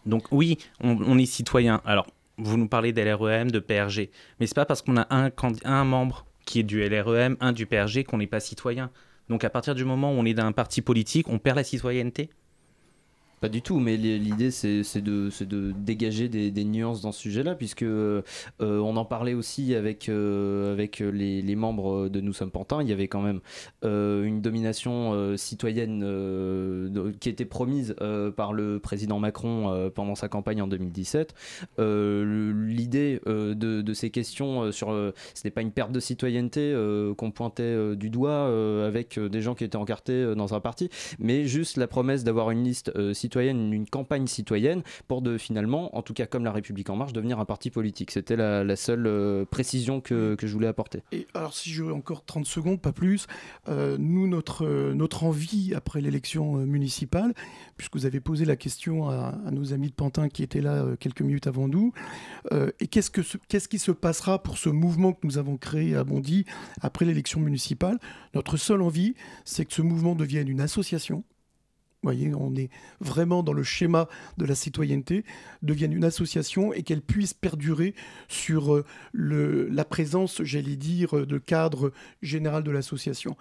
[0.06, 1.80] Donc oui, on, on est citoyen.
[1.84, 2.06] Alors,
[2.36, 4.10] vous nous parlez d'LREM, de PRG,
[4.40, 5.30] mais c'est pas parce qu'on a un,
[5.64, 8.90] un membre qui est du LREM, un du PRG qu'on n'est pas citoyen.
[9.28, 12.30] Donc à partir du moment où on est d'un parti politique, on perd la citoyenneté
[13.44, 18.22] pas du tout, mais l'idée c'est de, dégager des, nuances dans ce sujet-là, puisque euh,
[18.58, 22.80] on en parlait aussi avec, euh, les, membres de Nous sommes Pantins.
[22.80, 23.40] Il y avait quand même
[23.84, 26.00] euh, une domination citoyenne
[27.20, 27.94] qui était promise
[28.34, 31.34] par le président Macron pendant sa campagne en 2017.
[31.76, 35.12] l'idée de, de, ces questions sur ce
[35.44, 36.74] n'est pas une perte de citoyenneté
[37.18, 40.88] qu'on pointait du doigt avec des gens qui étaient encartés dans un parti,
[41.18, 46.02] mais juste la promesse d'avoir une liste citoyenne une campagne citoyenne pour de finalement, en
[46.02, 48.10] tout cas comme la République en marche, devenir un parti politique.
[48.10, 51.02] C'était la, seule euh, précision que, je voulais apporter.
[51.12, 53.26] Et alors si j'ai encore 30 secondes, pas plus,
[53.68, 57.34] euh, nous, notre, euh, notre envie après l'élection municipale,
[57.76, 61.22] puisque vous avez posé la question à, nos amis de Pantin qui étaient là quelques
[61.22, 61.92] minutes avant nous,
[62.80, 66.04] et qu'est-ce, que qu'est-ce qui se passera pour ce mouvement que nous avons créé à
[66.04, 66.44] Bondy
[66.80, 67.98] après l'élection municipale?
[68.34, 69.14] Notre seule envie,
[69.44, 71.24] c'est que ce mouvement devienne une association
[72.04, 75.24] voyez, on est vraiment dans le schéma de la citoyenneté,
[75.62, 77.94] devienne une association et qu'elle puisse perdurer
[78.28, 81.92] sur euh, la présence, j'allais dire, de cadre
[82.22, 83.36] général de l'association.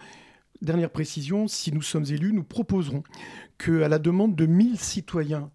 [0.61, 3.03] Dernière précision, si nous sommes élus, nous proposerons
[3.57, 5.51] qu'à la demande de 1000 citoyens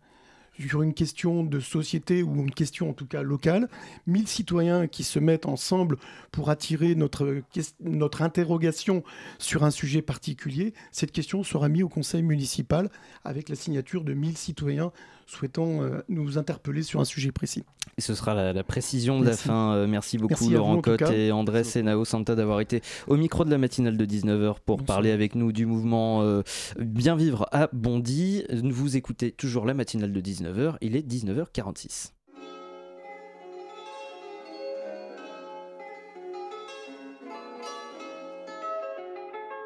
[0.58, 3.68] sur une question de société ou une question en tout cas locale,
[4.06, 5.96] 1000 citoyens qui se mettent ensemble
[6.32, 7.42] pour attirer notre,
[7.80, 9.02] notre interrogation
[9.38, 12.90] sur un sujet particulier, cette question sera mise au conseil municipal
[13.24, 14.92] avec la signature de 1000 citoyens
[15.28, 17.64] souhaitant nous interpeller sur un sujet précis.
[17.96, 19.86] Et ce sera la, précision de la fin.
[19.86, 23.96] merci beaucoup Laurent Cotte et André Senao Santa d'avoir été au micro de la matinale
[23.96, 26.42] de 19h pour parler avec nous du mouvement
[26.78, 28.44] Bien Vivre à Bondy.
[28.62, 32.12] Vous écoutez toujours la matinale de 19h, il est 19h46.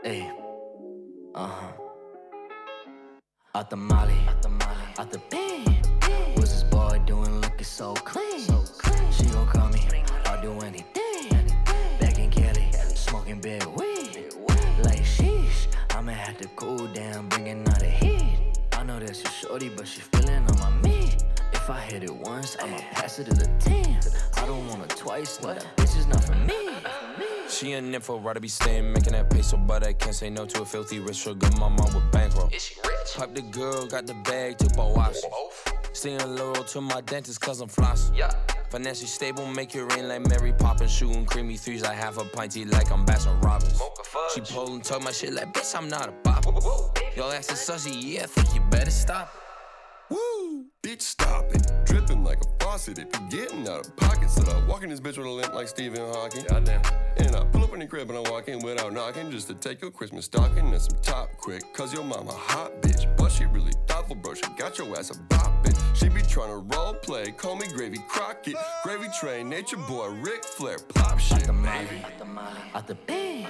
[0.05, 0.29] Hey.
[1.35, 1.83] Uh huh.
[3.55, 3.77] The
[4.43, 4.62] the
[4.99, 5.65] out the bean.
[6.35, 8.41] What's this boy doing looking so clean?
[8.41, 9.13] So clean.
[9.13, 9.81] She gon' call me,
[10.27, 11.31] I'll do anything.
[12.01, 14.33] Back in Kelly, smoking big weed.
[14.85, 18.39] Like sheesh, I'ma have to cool down, bringing out the heat.
[18.73, 21.25] I know that's your shorty, but she feeling on my meat.
[21.53, 23.99] If I hit it once, I'ma pass it to the team.
[24.37, 26.82] I don't want it twice, no, that bitch is not for me.
[27.63, 30.63] She a nympho, rather be staying, making that peso, but I can't say no to
[30.63, 32.49] a filthy rich sugar mama with bankroll.
[32.53, 33.15] Is she rich?
[33.15, 35.19] Pipe the girl, got the bag, took my watch.
[35.93, 38.11] Staying loyal to my dentist, cause I'm floss.
[38.17, 38.35] Yeah.
[38.71, 40.91] Financially stable, make it rain like Mary Poppins.
[40.91, 43.81] Shooting creamy threes like half a pinty like I'm Bassin Robbins.
[44.35, 46.45] She pullin' talk my shit like, bitch, I'm not a bop.
[47.17, 49.33] Yo, ass is sussy, yeah, I think you better stop.
[50.83, 51.71] Bitch, stop it.
[51.85, 52.99] Dripping like a faucet.
[52.99, 55.55] If you getting out of pocket, so I walk in this bitch with a limp
[55.55, 56.45] like Stephen Hawking.
[56.49, 56.83] Goddamn.
[57.19, 59.55] And I pull up in the crib and I walk in without knocking just to
[59.55, 61.63] take your Christmas stocking and some top quick.
[61.73, 63.17] Cause your mama hot bitch.
[63.17, 64.35] But she really thoughtful, bro.
[64.35, 65.79] She got your ass a bop bitch.
[65.95, 67.31] She be trying to role play.
[67.31, 68.57] Call me Gravy Crockett.
[68.83, 70.79] Gravy Train, Nature Boy, Ric Flair.
[70.95, 72.03] Pop shit, the baby.
[72.05, 72.59] At the molly.
[72.75, 73.47] At the bang.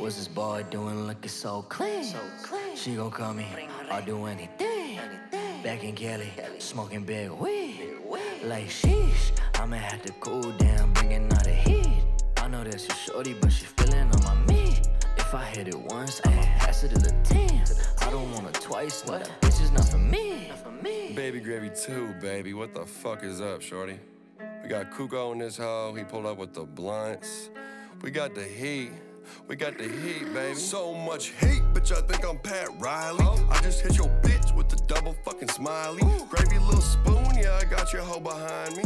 [0.00, 2.04] What's this boy doing looking so clean?
[2.04, 2.74] So clean.
[2.74, 3.46] She gon' call me.
[3.90, 4.98] I'll do anything.
[5.62, 7.98] Back in Cali, smoking big weed.
[8.42, 12.02] Like sheesh, I'ma have to cool down, bringing out the heat.
[12.38, 14.88] I know that's your shorty, but she feeling on my meat.
[15.18, 17.62] If I hit it once, I'ma pass it to the team.
[18.00, 20.50] I don't want it twice, no, that bitch is not for me.
[21.14, 22.54] Baby gravy too, baby.
[22.54, 24.00] What the fuck is up, shorty?
[24.62, 25.92] We got Kuko in this hoe.
[25.94, 27.50] He pulled up with the blunts.
[28.00, 28.92] We got the heat.
[29.48, 30.54] We got the heat, baby.
[30.54, 31.92] So much heat, bitch.
[31.92, 33.24] I think I'm Pat Riley.
[33.50, 36.02] I just hit your bitch with the double fucking smiley.
[36.28, 38.82] Gravy little spoon, yeah, I got your hoe behind me.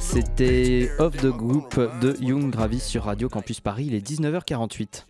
[0.00, 3.86] C'était Off the Group de Young Gravis sur Radio Campus Paris.
[3.86, 5.04] Il est 19h48.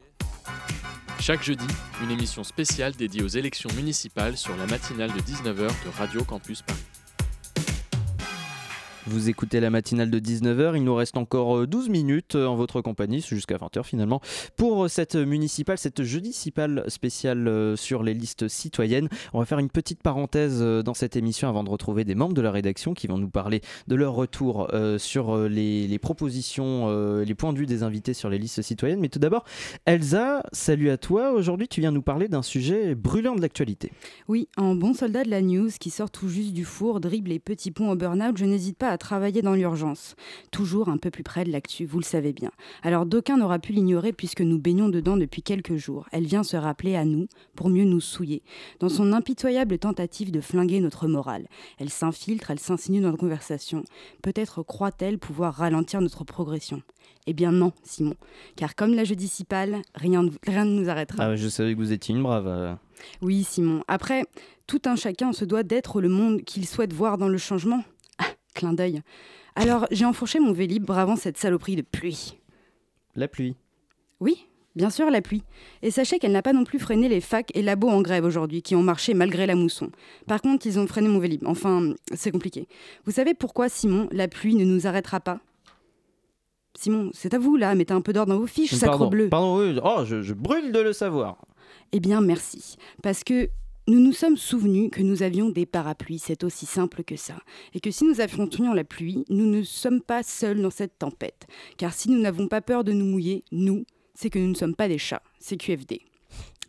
[1.20, 1.66] Chaque jeudi,
[2.02, 6.62] une émission spéciale dédiée aux élections municipales sur la matinale de 19h de Radio Campus
[6.62, 6.78] Paris.
[9.08, 12.56] Vous écoutez la matinale de 19h, il nous reste encore 12 euh, minutes euh, en
[12.56, 14.20] votre compagnie, jusqu'à 20h finalement,
[14.56, 19.08] pour euh, cette municipale, cette jeudicipale spéciale sur les listes citoyennes.
[19.32, 22.42] On va faire une petite parenthèse dans cette émission avant de retrouver des membres de
[22.42, 27.58] la rédaction qui vont nous parler de leur retour sur les, propositions, les points de
[27.58, 29.00] vue des invités sur les listes citoyennes.
[29.00, 29.44] Mais tout d'abord,
[29.86, 31.32] Elsa, salut à toi.
[31.32, 33.92] Aujourd'hui, tu viens nous parler d'un sujet brûlant de l'actualité.
[34.28, 37.38] Oui, en bon soldat de la news qui sort tout juste du four, dribble les
[37.38, 40.16] petits ponts au burn-out, je n'hésite pas à travailler dans l'urgence.
[40.50, 42.50] Toujours un peu plus près de l'actu, vous le savez bien.
[42.82, 46.06] Alors d'aucun n'aura pu l'ignorer puisque nous baignons dedans depuis quelques jours.
[46.12, 48.42] Elle vient se rappeler à nous pour mieux nous souiller.
[48.80, 51.48] Dans son impitoyable tentative de flinguer notre morale.
[51.78, 53.84] Elle s'infiltre, elle s'insinue dans la conversation.
[54.22, 56.82] Peut-être croit-elle pouvoir ralentir notre progression.
[57.26, 58.14] Eh bien non, Simon.
[58.56, 61.24] Car comme la judicipale, rien, rien ne nous arrêtera.
[61.24, 62.78] Ah, je savais que vous étiez une brave.
[63.20, 63.82] Oui, Simon.
[63.86, 64.24] Après,
[64.66, 67.84] tout un chacun se doit d'être le monde qu'il souhaite voir dans le changement
[68.58, 69.02] clin d'œil.
[69.54, 72.38] Alors, j'ai enfourché mon vélib bravant cette saloperie de pluie.
[73.16, 73.56] La pluie
[74.20, 74.46] Oui,
[74.76, 75.42] bien sûr, la pluie.
[75.82, 78.62] Et sachez qu'elle n'a pas non plus freiné les facs et labos en grève aujourd'hui,
[78.62, 79.90] qui ont marché malgré la mousson.
[80.26, 81.46] Par contre, ils ont freiné mon vélib.
[81.46, 82.68] Enfin, c'est compliqué.
[83.04, 85.40] Vous savez pourquoi, Simon, la pluie ne nous arrêtera pas?
[86.78, 89.28] Simon, c'est à vous là, mettez un peu d'ordre dans vos fiches, sacre bleu.
[89.28, 89.78] Pardon, oui.
[89.82, 91.38] oh, je, je brûle de le savoir.
[91.90, 92.76] Eh bien, merci.
[93.02, 93.48] Parce que
[93.88, 97.38] nous nous sommes souvenus que nous avions des parapluies, c'est aussi simple que ça.
[97.72, 101.46] Et que si nous affrontions la pluie, nous ne sommes pas seuls dans cette tempête.
[101.78, 104.74] Car si nous n'avons pas peur de nous mouiller, nous, c'est que nous ne sommes
[104.74, 106.02] pas des chats, c'est QFD.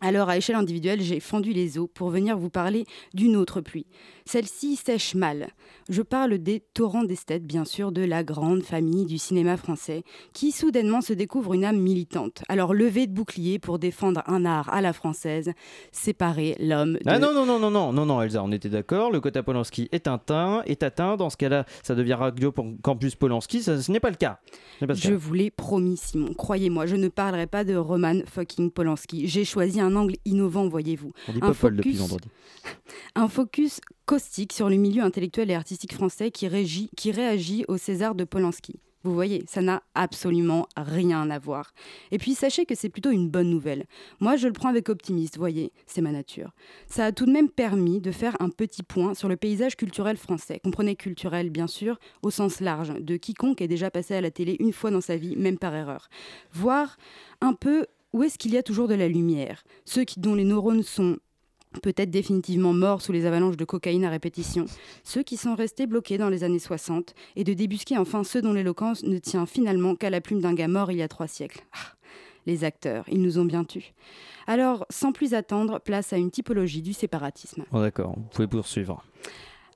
[0.00, 3.86] Alors, à échelle individuelle, j'ai fendu les eaux pour venir vous parler d'une autre pluie.
[4.24, 5.48] Celle-ci sèche mal.
[5.88, 10.52] Je parle des torrents d'esthètes, bien sûr, de la grande famille du cinéma français, qui
[10.52, 12.42] soudainement se découvre une âme militante.
[12.48, 15.52] Alors, lever de bouclier pour défendre un art à la française,
[15.92, 17.00] séparer l'homme de...
[17.06, 19.88] Ah non, non, non, non, non, non, non, Elsa, on était d'accord, le quota Polanski
[19.92, 24.00] est atteint, est atteint, dans ce cas-là, ça devient Radio Campus Polanski, ça, ce n'est
[24.00, 24.38] pas le cas.
[24.80, 29.26] je vous l'ai promis, Simon, croyez-moi, je ne parlerai pas de Roman fucking Polanski.
[29.26, 31.12] J'ai choisi un angle innovant, voyez-vous.
[31.28, 32.28] On dit pas focus, depuis vendredi.
[33.14, 37.76] Un focus caustique sur le milieu intellectuel et artistique français qui, régit, qui réagit au
[37.76, 38.80] César de Polanski.
[39.02, 41.72] Vous voyez, ça n'a absolument rien à voir.
[42.10, 43.86] Et puis sachez que c'est plutôt une bonne nouvelle.
[44.20, 46.50] Moi, je le prends avec optimisme, voyez, c'est ma nature.
[46.86, 50.18] Ça a tout de même permis de faire un petit point sur le paysage culturel
[50.18, 50.60] français.
[50.62, 54.56] Comprenez culturel, bien sûr, au sens large, de quiconque est déjà passé à la télé
[54.60, 56.08] une fois dans sa vie, même par erreur.
[56.52, 56.98] Voir
[57.40, 59.64] un peu où est-ce qu'il y a toujours de la lumière?
[59.84, 61.18] Ceux dont les neurones sont
[61.82, 64.66] peut-être définitivement morts sous les avalanches de cocaïne à répétition,
[65.04, 68.52] ceux qui sont restés bloqués dans les années 60, et de débusquer enfin ceux dont
[68.52, 71.60] l'éloquence ne tient finalement qu'à la plume d'un gars mort il y a trois siècles.
[71.72, 71.94] Ah,
[72.46, 73.92] les acteurs, ils nous ont bien tués.
[74.46, 77.64] Alors, sans plus attendre, place à une typologie du séparatisme.
[77.72, 79.04] Oh, D'accord, vous pouvez poursuivre.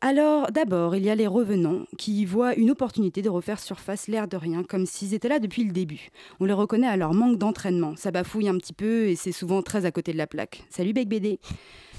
[0.07, 4.07] Alors, d'abord, il y a les revenants qui y voient une opportunité de refaire surface
[4.07, 6.11] l'air de rien, comme s'ils étaient là depuis le début.
[6.41, 7.97] On les reconnaît à leur manque d'entraînement.
[7.97, 10.63] Ça bafouille un petit peu et c'est souvent très à côté de la plaque.
[10.69, 11.39] Salut Bec BD.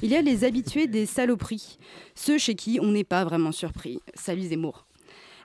[0.04, 1.80] Il y a les habitués des saloperies,
[2.14, 4.00] ceux chez qui on n'est pas vraiment surpris.
[4.14, 4.86] Salut Zemmour.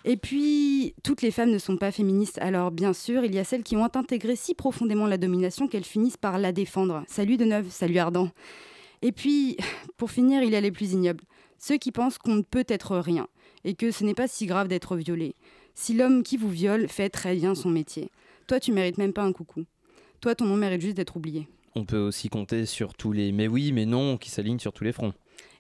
[0.05, 3.45] Et puis, toutes les femmes ne sont pas féministes, alors bien sûr, il y a
[3.45, 7.05] celles qui ont intégré si profondément la domination qu'elles finissent par la défendre.
[7.07, 8.29] Salut de neuf, salut Ardent.
[9.01, 9.57] Et puis,
[9.97, 11.25] pour finir, il y a les plus ignobles,
[11.61, 13.29] ceux qui pensent qu'on ne peut être rien,
[13.65, 15.37] et que ce n'est pas si grave d'être violé.
[15.75, 18.11] Si l'homme qui vous viole fait très bien son métier,
[18.49, 19.65] toi tu mérites même pas un coucou.
[20.21, 21.47] Toi ton nom mérite juste d'être oublié.
[21.77, 24.83] On peut aussi compter sur tous les mais oui, mais non qui s'alignent sur tous
[24.83, 25.13] les fronts.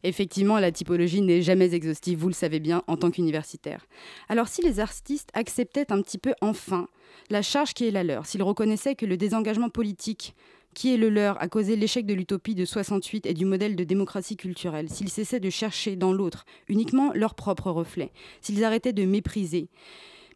[0.02, 3.86] Effectivement, la typologie n'est jamais exhaustive, vous le savez bien, en tant qu'universitaire.
[4.30, 6.88] Alors si les artistes acceptaient un petit peu enfin
[7.28, 10.34] la charge qui est la leur, s'ils reconnaissaient que le désengagement politique
[10.74, 13.84] qui est le leur a causé l'échec de l'utopie de 68 et du modèle de
[13.84, 19.04] démocratie culturelle, s'ils cessaient de chercher dans l'autre uniquement leur propre reflet, s'ils arrêtaient de
[19.04, 19.68] mépriser,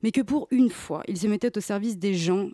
[0.02, 2.50] mais que pour une fois, ils se mettaient au service des gens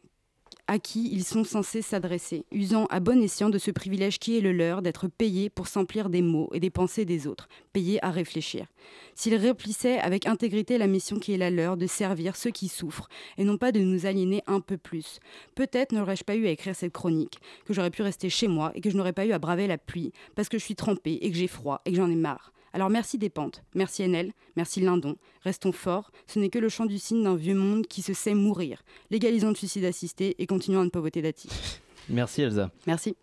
[0.66, 4.40] à qui ils sont censés s'adresser, usant à bon escient de ce privilège qui est
[4.40, 8.11] le leur d'être payés pour s'emplir des mots et des pensées des autres, payés à
[8.11, 8.66] réfléchir.
[9.14, 13.09] S'ils replissaient avec intégrité la mission qui est la leur de servir ceux qui souffrent,
[13.36, 15.18] et non pas de nous aliéner un peu plus.
[15.55, 18.80] Peut-être n'aurais-je pas eu à écrire cette chronique, que j'aurais pu rester chez moi et
[18.80, 21.30] que je n'aurais pas eu à braver la pluie, parce que je suis trempée et
[21.30, 22.53] que j'ai froid et que j'en ai marre.
[22.73, 25.16] Alors merci Despentes, merci Enel, merci Lindon.
[25.43, 28.35] Restons forts, ce n'est que le chant du cygne d'un vieux monde qui se sait
[28.35, 28.83] mourir.
[29.11, 31.49] Légalisons le suicide assisté et continuons à ne pas voter Dati.
[32.09, 32.71] Merci Elsa.
[32.87, 33.16] Merci.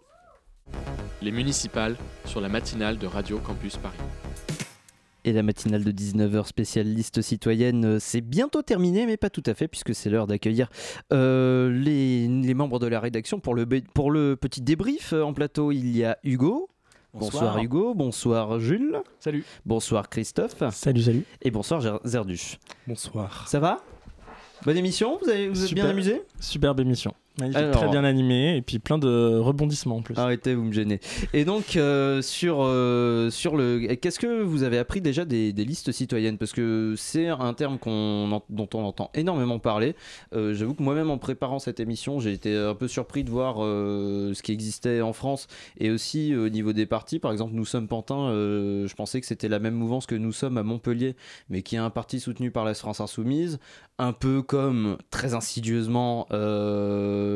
[1.22, 1.95] Les municipales
[2.26, 3.98] sur la matinale de Radio Campus Paris.
[5.24, 9.43] Et la matinale de 19h spéciale liste citoyenne, euh, c'est bientôt terminé, mais pas tout
[9.45, 10.70] à fait, puisque c'est l'heure d'accueillir
[11.12, 15.12] euh, les, les membres de la rédaction pour le, bé- pour le petit débrief.
[15.12, 16.70] Euh, En plateau, il y a Hugo.
[17.18, 17.63] Bonsoir, Bonsoir.
[17.63, 19.01] Hugo, bonsoir Jules.
[19.20, 19.43] Salut.
[19.65, 20.61] Bonsoir Christophe.
[20.72, 21.26] Salut, salut.
[21.41, 22.59] Et bonsoir Zerduche.
[22.86, 23.47] Bonsoir.
[23.47, 23.80] Ça va?
[24.65, 26.24] Bonne émission, vous, avez, vous êtes bien amusé?
[26.39, 27.13] Superbe émission.
[27.56, 30.18] Alors- très bien animé et puis plein de rebondissements en plus.
[30.18, 31.00] Arrêtez, vous me gênez.
[31.34, 33.80] Et donc, euh, sur, euh, sur le.
[33.96, 36.38] Qu'est-ce que vous avez appris déjà des, des listes citoyennes?
[36.38, 39.96] Parce que c'est un terme en- dont on entend énormément parler.
[40.34, 43.58] Euh, J'avoue que moi-même, en préparant cette émission, j'ai été un peu surpris de voir
[43.58, 45.48] ce qui existait en France
[45.80, 47.20] et aussi au niveau des partis.
[47.20, 50.58] Par exemple, Nous sommes Pantin, je pensais que c'était la même mouvance que Nous sommes
[50.58, 51.16] à Montpellier,
[51.50, 53.60] mais qui est un parti soutenu par la France Insoumise.
[54.00, 57.26] Un peu comme, très insidieusement, euh,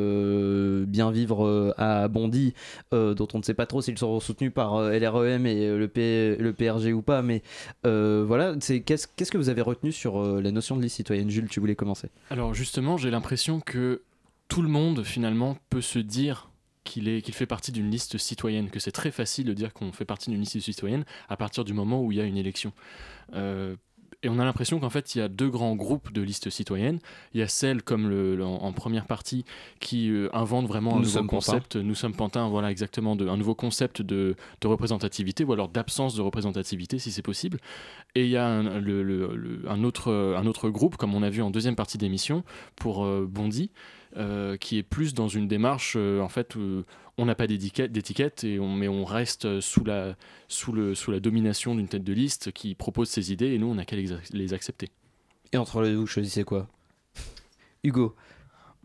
[0.86, 2.54] Bien Vivre euh, à Bondy,
[2.94, 5.78] euh, dont on ne sait pas trop s'ils seront soutenus par euh, LREM et euh,
[5.78, 7.42] le, PRG ou pas, mais
[7.86, 11.50] euh, voilà, qu'est-ce que vous avez retenu sur euh, la notion de liste citoyenne Jules,
[11.50, 14.02] tu voulais commencer Alors justement, j'ai l'impression que
[14.48, 16.50] tout le monde finalement peut se dire
[16.84, 20.30] qu'il fait partie d'une liste citoyenne, que c'est très facile de dire qu'on fait partie
[20.30, 22.74] d'une liste citoyenne à partir du moment où il y a une élection.
[23.34, 23.76] Euh,
[24.24, 27.00] et on a l'impression qu'en fait, il y a deux grands groupes de listes citoyennes.
[27.34, 29.46] Il y a celles, comme le, le- en, première partie,
[29.80, 31.28] qui euh, inventent vraiment un Nous nouveau Pantins.
[31.54, 31.76] concept.
[31.76, 36.16] Nous sommes Pantins, voilà exactement, de, un nouveau concept de, de représentativité, ou alors d'absence
[36.16, 37.60] de représentativité, si c'est possible.
[38.16, 41.50] Et il y a un, le- autre, un autre groupe, comme on a vu en
[41.50, 42.44] deuxième partie d'émission,
[42.76, 44.01] pour euh, Bondy, euh,
[44.60, 46.56] qui est plus dans une démarche, euh, en fait,
[47.18, 50.16] on n'a pas d'étiquette, et on, mais on reste sous la,
[51.20, 54.10] domination d'une tête de liste qui propose ses idées et nous, on n'a qu'à les,
[54.32, 54.90] les accepter.
[55.54, 56.68] Et entre les deux, vous choisissez quoi?
[57.84, 58.16] Hugo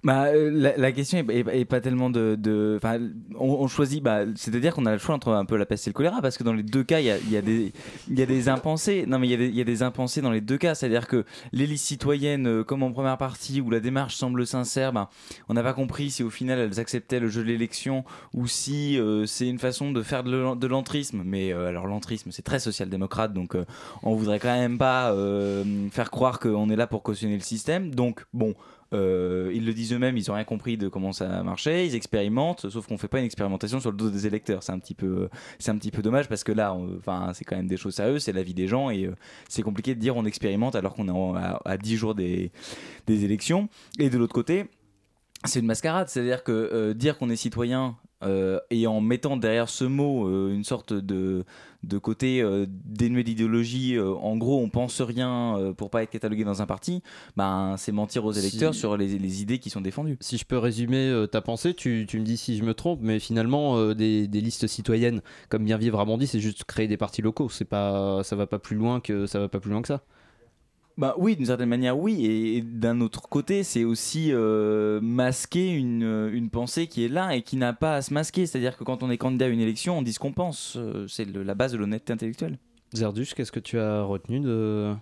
[0.07, 2.38] Bah, euh, la, question est, est- est pas tellement de.
[3.36, 4.00] on, choisit.
[4.00, 6.38] Bah, C'est-à-dire qu'on a le choix entre un peu la peste et le choléra, parce
[6.38, 9.04] que dans les deux cas, il y a, des, impensés.
[9.09, 10.76] Non, mais il y, a des- impensés dans les deux cas.
[10.76, 14.92] C'est-à-dire que les listes citoyennes, euh, comme en première partie, où la démarche semble sincère,
[14.92, 15.09] ben,
[15.48, 19.00] on n'a pas compris si au final elles acceptaient le jeu de l'élection ou si
[19.00, 21.22] euh, c'est une façon de faire de l'en- de l'entrisme.
[21.24, 23.64] Mais alors, l'entrisme, c'est très social-démocrate, donc euh,
[24.04, 25.12] on voudrait quand même pas
[25.90, 27.92] faire croire qu'on est là pour cautionner le système.
[27.92, 28.54] Donc, bon.
[28.97, 32.68] Euh, ils le disent eux-mêmes, ils ont rien compris de comment ça marchait, ils expérimentent,
[32.70, 34.62] sauf qu'on fait pas une expérimentation sur le dos des électeurs.
[34.62, 35.28] C'est un petit peu,
[35.59, 38.24] c'est un petit peu dommage parce que là, enfin, c'est quand même des choses sérieuses,
[38.24, 39.14] c'est la vie des gens et euh,
[39.49, 42.51] c'est compliqué de dire on expérimente alors qu'on est à, à 10 jours des,
[43.07, 43.68] élections.
[43.99, 44.66] Et de l'autre côté,
[45.44, 47.97] c'est une mascarade, c'est-à-dire que euh, dire qu'on est citoyen
[48.70, 51.44] et en mettant derrière ce mot une sorte de,
[51.87, 56.11] de côté euh, dénué d'idéologie, euh, en gros on pense rien euh, pour pas être
[56.11, 57.03] catalogué dans un parti,
[57.37, 60.16] ben, c'est mentir aux électeurs Si- sur les, les idées qui sont défendues.
[60.20, 63.01] Si je peux résumer euh, ta pensée, tu, tu me dis si je me trompe,
[63.03, 66.97] mais finalement, des, des listes citoyennes comme Bien Vivre à Bondy, c'est juste créer des
[66.97, 67.49] partis locaux.
[67.49, 70.03] C'est pas, ça va pas plus loin que ça va pas plus loin que ça.
[70.99, 72.24] Bah oui, d'une certaine manière, oui.
[72.24, 77.09] Et, et d'un autre côté, c'est aussi euh, masquer une, euh, une pensée qui est
[77.09, 78.47] là et qui n'a pas à se masquer.
[78.47, 80.76] C'est-à-dire que quand on est candidat à une élection, on dit ce qu'on pense.
[80.76, 82.59] Euh, C'est la base de l'honnêteté intellectuelle.
[82.94, 84.94] Zerdus, qu'est-ce que tu as retenu de,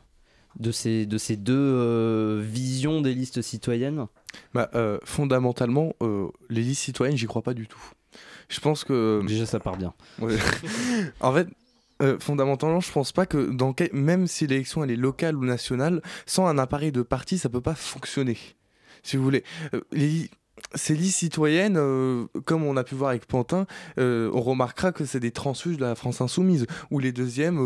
[0.58, 4.06] de, ces, de ces deux euh, visions des listes citoyennes?
[4.52, 7.82] Bah, euh, fondamentalement, euh, les listes citoyennes, j'y crois pas du tout.
[8.48, 9.22] Je pense que.
[9.26, 9.94] Déjà, ça part bien.
[10.18, 10.34] Ouais.
[11.20, 11.46] en fait.
[12.02, 15.44] Euh, fondamentalement, je pense pas que dans quel- même si l'élection elle est locale ou
[15.44, 18.36] nationale, sans un appareil de parti, ça peut pas fonctionner.
[19.02, 20.30] Si vous voulez, Euh, les-
[20.76, 23.66] ces listes citoyennes, euh, comme on a pu voir avec Pantin,
[23.98, 27.58] on remarquera que c'est des transfuges de la France insoumise, où les deuxièmes,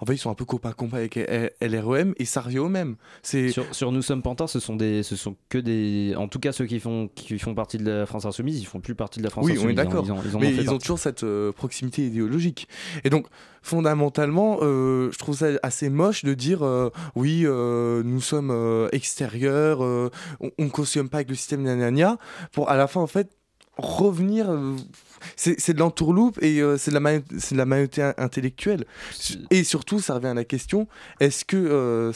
[0.00, 2.94] en fait, ils sont un peu copains-copains avec L- LREM et ça revient au même.
[3.22, 6.38] C'est Sur, sur Nous sommes Pantins, ce sont des, ce sont que des, en tout
[6.38, 9.18] cas ceux qui font, qui font partie de la France insoumise, ils font plus partie
[9.18, 9.66] de la France oui, insoumise.
[9.66, 10.04] on est hein, d'accord.
[10.24, 11.26] Ils, ont mais ils ont toujours cette
[11.56, 12.68] proximité idéologique.
[13.04, 13.26] Et donc,
[13.66, 19.80] fondamentalement, euh, je trouve ça assez moche de dire euh, oui, euh, nous sommes extérieurs,
[19.80, 20.10] on,
[20.58, 22.16] on cautionne pas avec le système gna,
[22.52, 23.30] pour à la fin, en fait,
[23.76, 24.48] revenir.
[25.36, 28.84] c'est de l'entourloupe et c'est de la ma- c'est de la maïoté in- intellectuelle.
[29.50, 30.86] Et surtout, ça revient à la question
[31.20, 32.12] est-ce que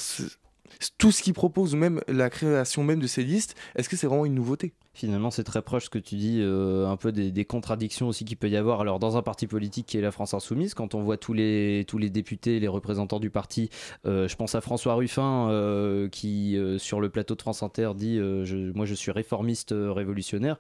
[0.99, 4.07] tout ce qu'ils proposent, ou même la création même de ces listes, est-ce que c'est
[4.07, 4.73] vraiment une nouveauté?
[4.93, 8.25] Finalement, c'est très proche ce que tu dis, euh, un peu des, des contradictions aussi
[8.25, 8.81] qu'il peut y avoir.
[8.81, 11.85] Alors, dans un parti politique qui est la France Insoumise, quand on voit tous les,
[11.87, 13.71] tous les députés, les représentants du parti,
[14.05, 18.17] euh, je pense à François Ruffin euh, qui, sur le plateau de France Inter, dit
[18.17, 20.59] je, Moi, je suis réformiste révolutionnaire.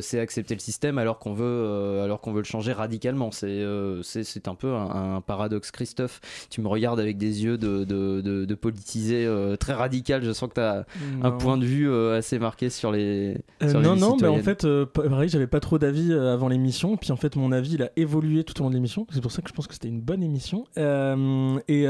[0.00, 3.30] C'est accepter le système alors qu'on veut, alors qu'on veut le changer radicalement.
[3.30, 3.62] C'est
[4.02, 5.70] c'est un peu un, un paradoxe.
[5.70, 9.28] Christophe, tu me regardes avec des yeux de, de, de, de politisé
[9.60, 10.24] très radical.
[10.24, 10.86] Je sens que tu as
[11.22, 13.36] un point de vue assez marqué sur les.
[13.62, 16.48] Euh, non, non, mais en fait, euh, pa- pareil, j'avais pas trop d'avis euh, avant
[16.48, 16.96] l'émission.
[16.96, 19.06] Puis en fait, mon avis, il a évolué tout au long de l'émission.
[19.10, 20.64] C'est pour ça que je pense que c'était une bonne émission.
[20.78, 21.82] Euh, et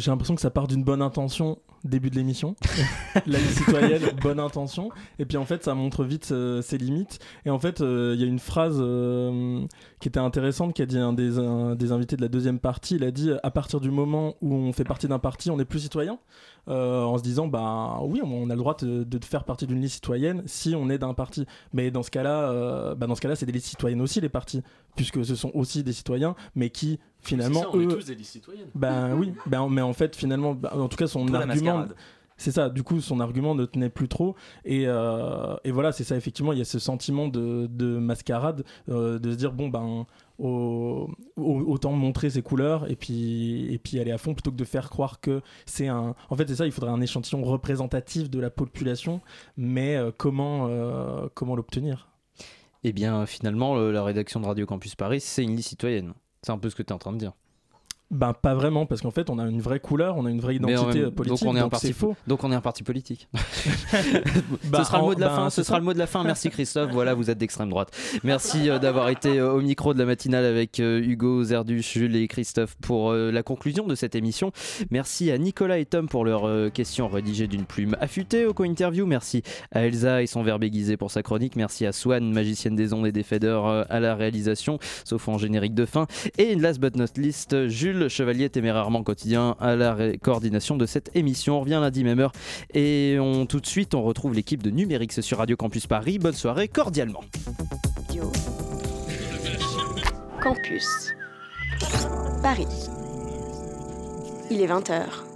[0.00, 2.54] j'ai l'impression que ça part d'une bonne intention début de l'émission.
[3.26, 4.90] La liste citoyenne, bonne intention.
[5.18, 7.18] Et puis en fait, ça montre vite ses limites.
[7.46, 8.82] Et en fait, il y a une phrase
[10.00, 12.96] qui était intéressante qu'a dit un des, un des invités de la deuxième partie.
[12.96, 15.64] Il a dit à partir du moment où on fait partie d'un parti, on n'est
[15.64, 16.18] plus citoyen.
[16.68, 19.80] Euh, en se disant bah oui on a le droit de, de faire partie d'une
[19.80, 21.46] liste citoyenne si on est d'un parti.
[21.72, 24.28] Mais dans ce cas-là euh, bah, dans ce cas-là c'est des listes citoyennes aussi les
[24.28, 24.62] partis
[24.94, 28.14] puisque ce sont aussi des citoyens mais qui finalement ça, on est eux tous des
[28.14, 28.68] listes citoyennes.
[28.74, 29.32] ben oui.
[29.46, 31.86] Ben, mais en fait finalement en tout cas son argument
[32.40, 34.34] c'est ça, du coup, son argument ne tenait plus trop.
[34.64, 38.64] Et, euh, et voilà, c'est ça, effectivement, il y a ce sentiment de, de mascarade,
[38.88, 40.06] euh, de se dire, bon, ben,
[40.40, 44.56] au- au- autant montrer ses couleurs et puis, et puis aller à fond plutôt que
[44.56, 46.14] de faire croire que c'est un.
[46.30, 49.20] En fait, c'est ça, il faudrait un échantillon représentatif de la population,
[49.56, 52.08] mais euh, comment, euh, comment l'obtenir?
[52.84, 56.14] Eh bien, finalement, le- la rédaction de Radio Campus Paris, c'est une liste citoyenne.
[56.42, 57.32] C'est un peu ce que tu es en train de dire.
[58.10, 60.56] Ben, pas vraiment, parce qu'en fait, on a une vraie couleur, on a une vraie
[60.56, 62.16] identité même- politique, donc on est un parti faux.
[62.26, 63.28] Donc on est un parti politique.
[64.70, 65.50] Bah, ce sera le mot de la ben, fin.
[65.50, 65.78] c'est Ce sera ça.
[65.80, 66.22] le mot de la fin.
[66.24, 66.90] Merci Christophe.
[66.92, 67.90] Voilà, vous êtes d'extrême droite.
[68.24, 72.16] Merci euh, d'avoir été euh, au micro de la matinale avec euh, Hugo, Zerdus, Jules
[72.16, 74.52] et Christophe pour la conclusion de cette émission.
[74.90, 79.06] Merci à Nicolas et Tom pour leurs questions rédigées d'une plume affûtée au co-interview.
[79.06, 79.42] Merci
[79.72, 81.56] à Elsa et son verbe aiguisé pour sa chronique.
[81.56, 85.74] Merci à Swan, magicienne des ondes et des faders à la réalisation, sauf en générique
[85.74, 86.06] de fin.
[86.38, 91.56] Et last but not least, Jules Chevalier témérairement quotidien à la coordination de cette émission.
[91.56, 92.32] On revient lundi même heure
[92.74, 93.16] et
[93.48, 96.18] tout de suite on retrouve l'équipe de Numérix sur Radio Campus Paris.
[96.18, 97.22] Bonne soirée cordialement.
[100.42, 101.14] Campus.
[102.42, 102.66] Paris.
[104.50, 105.29] Il est 20h.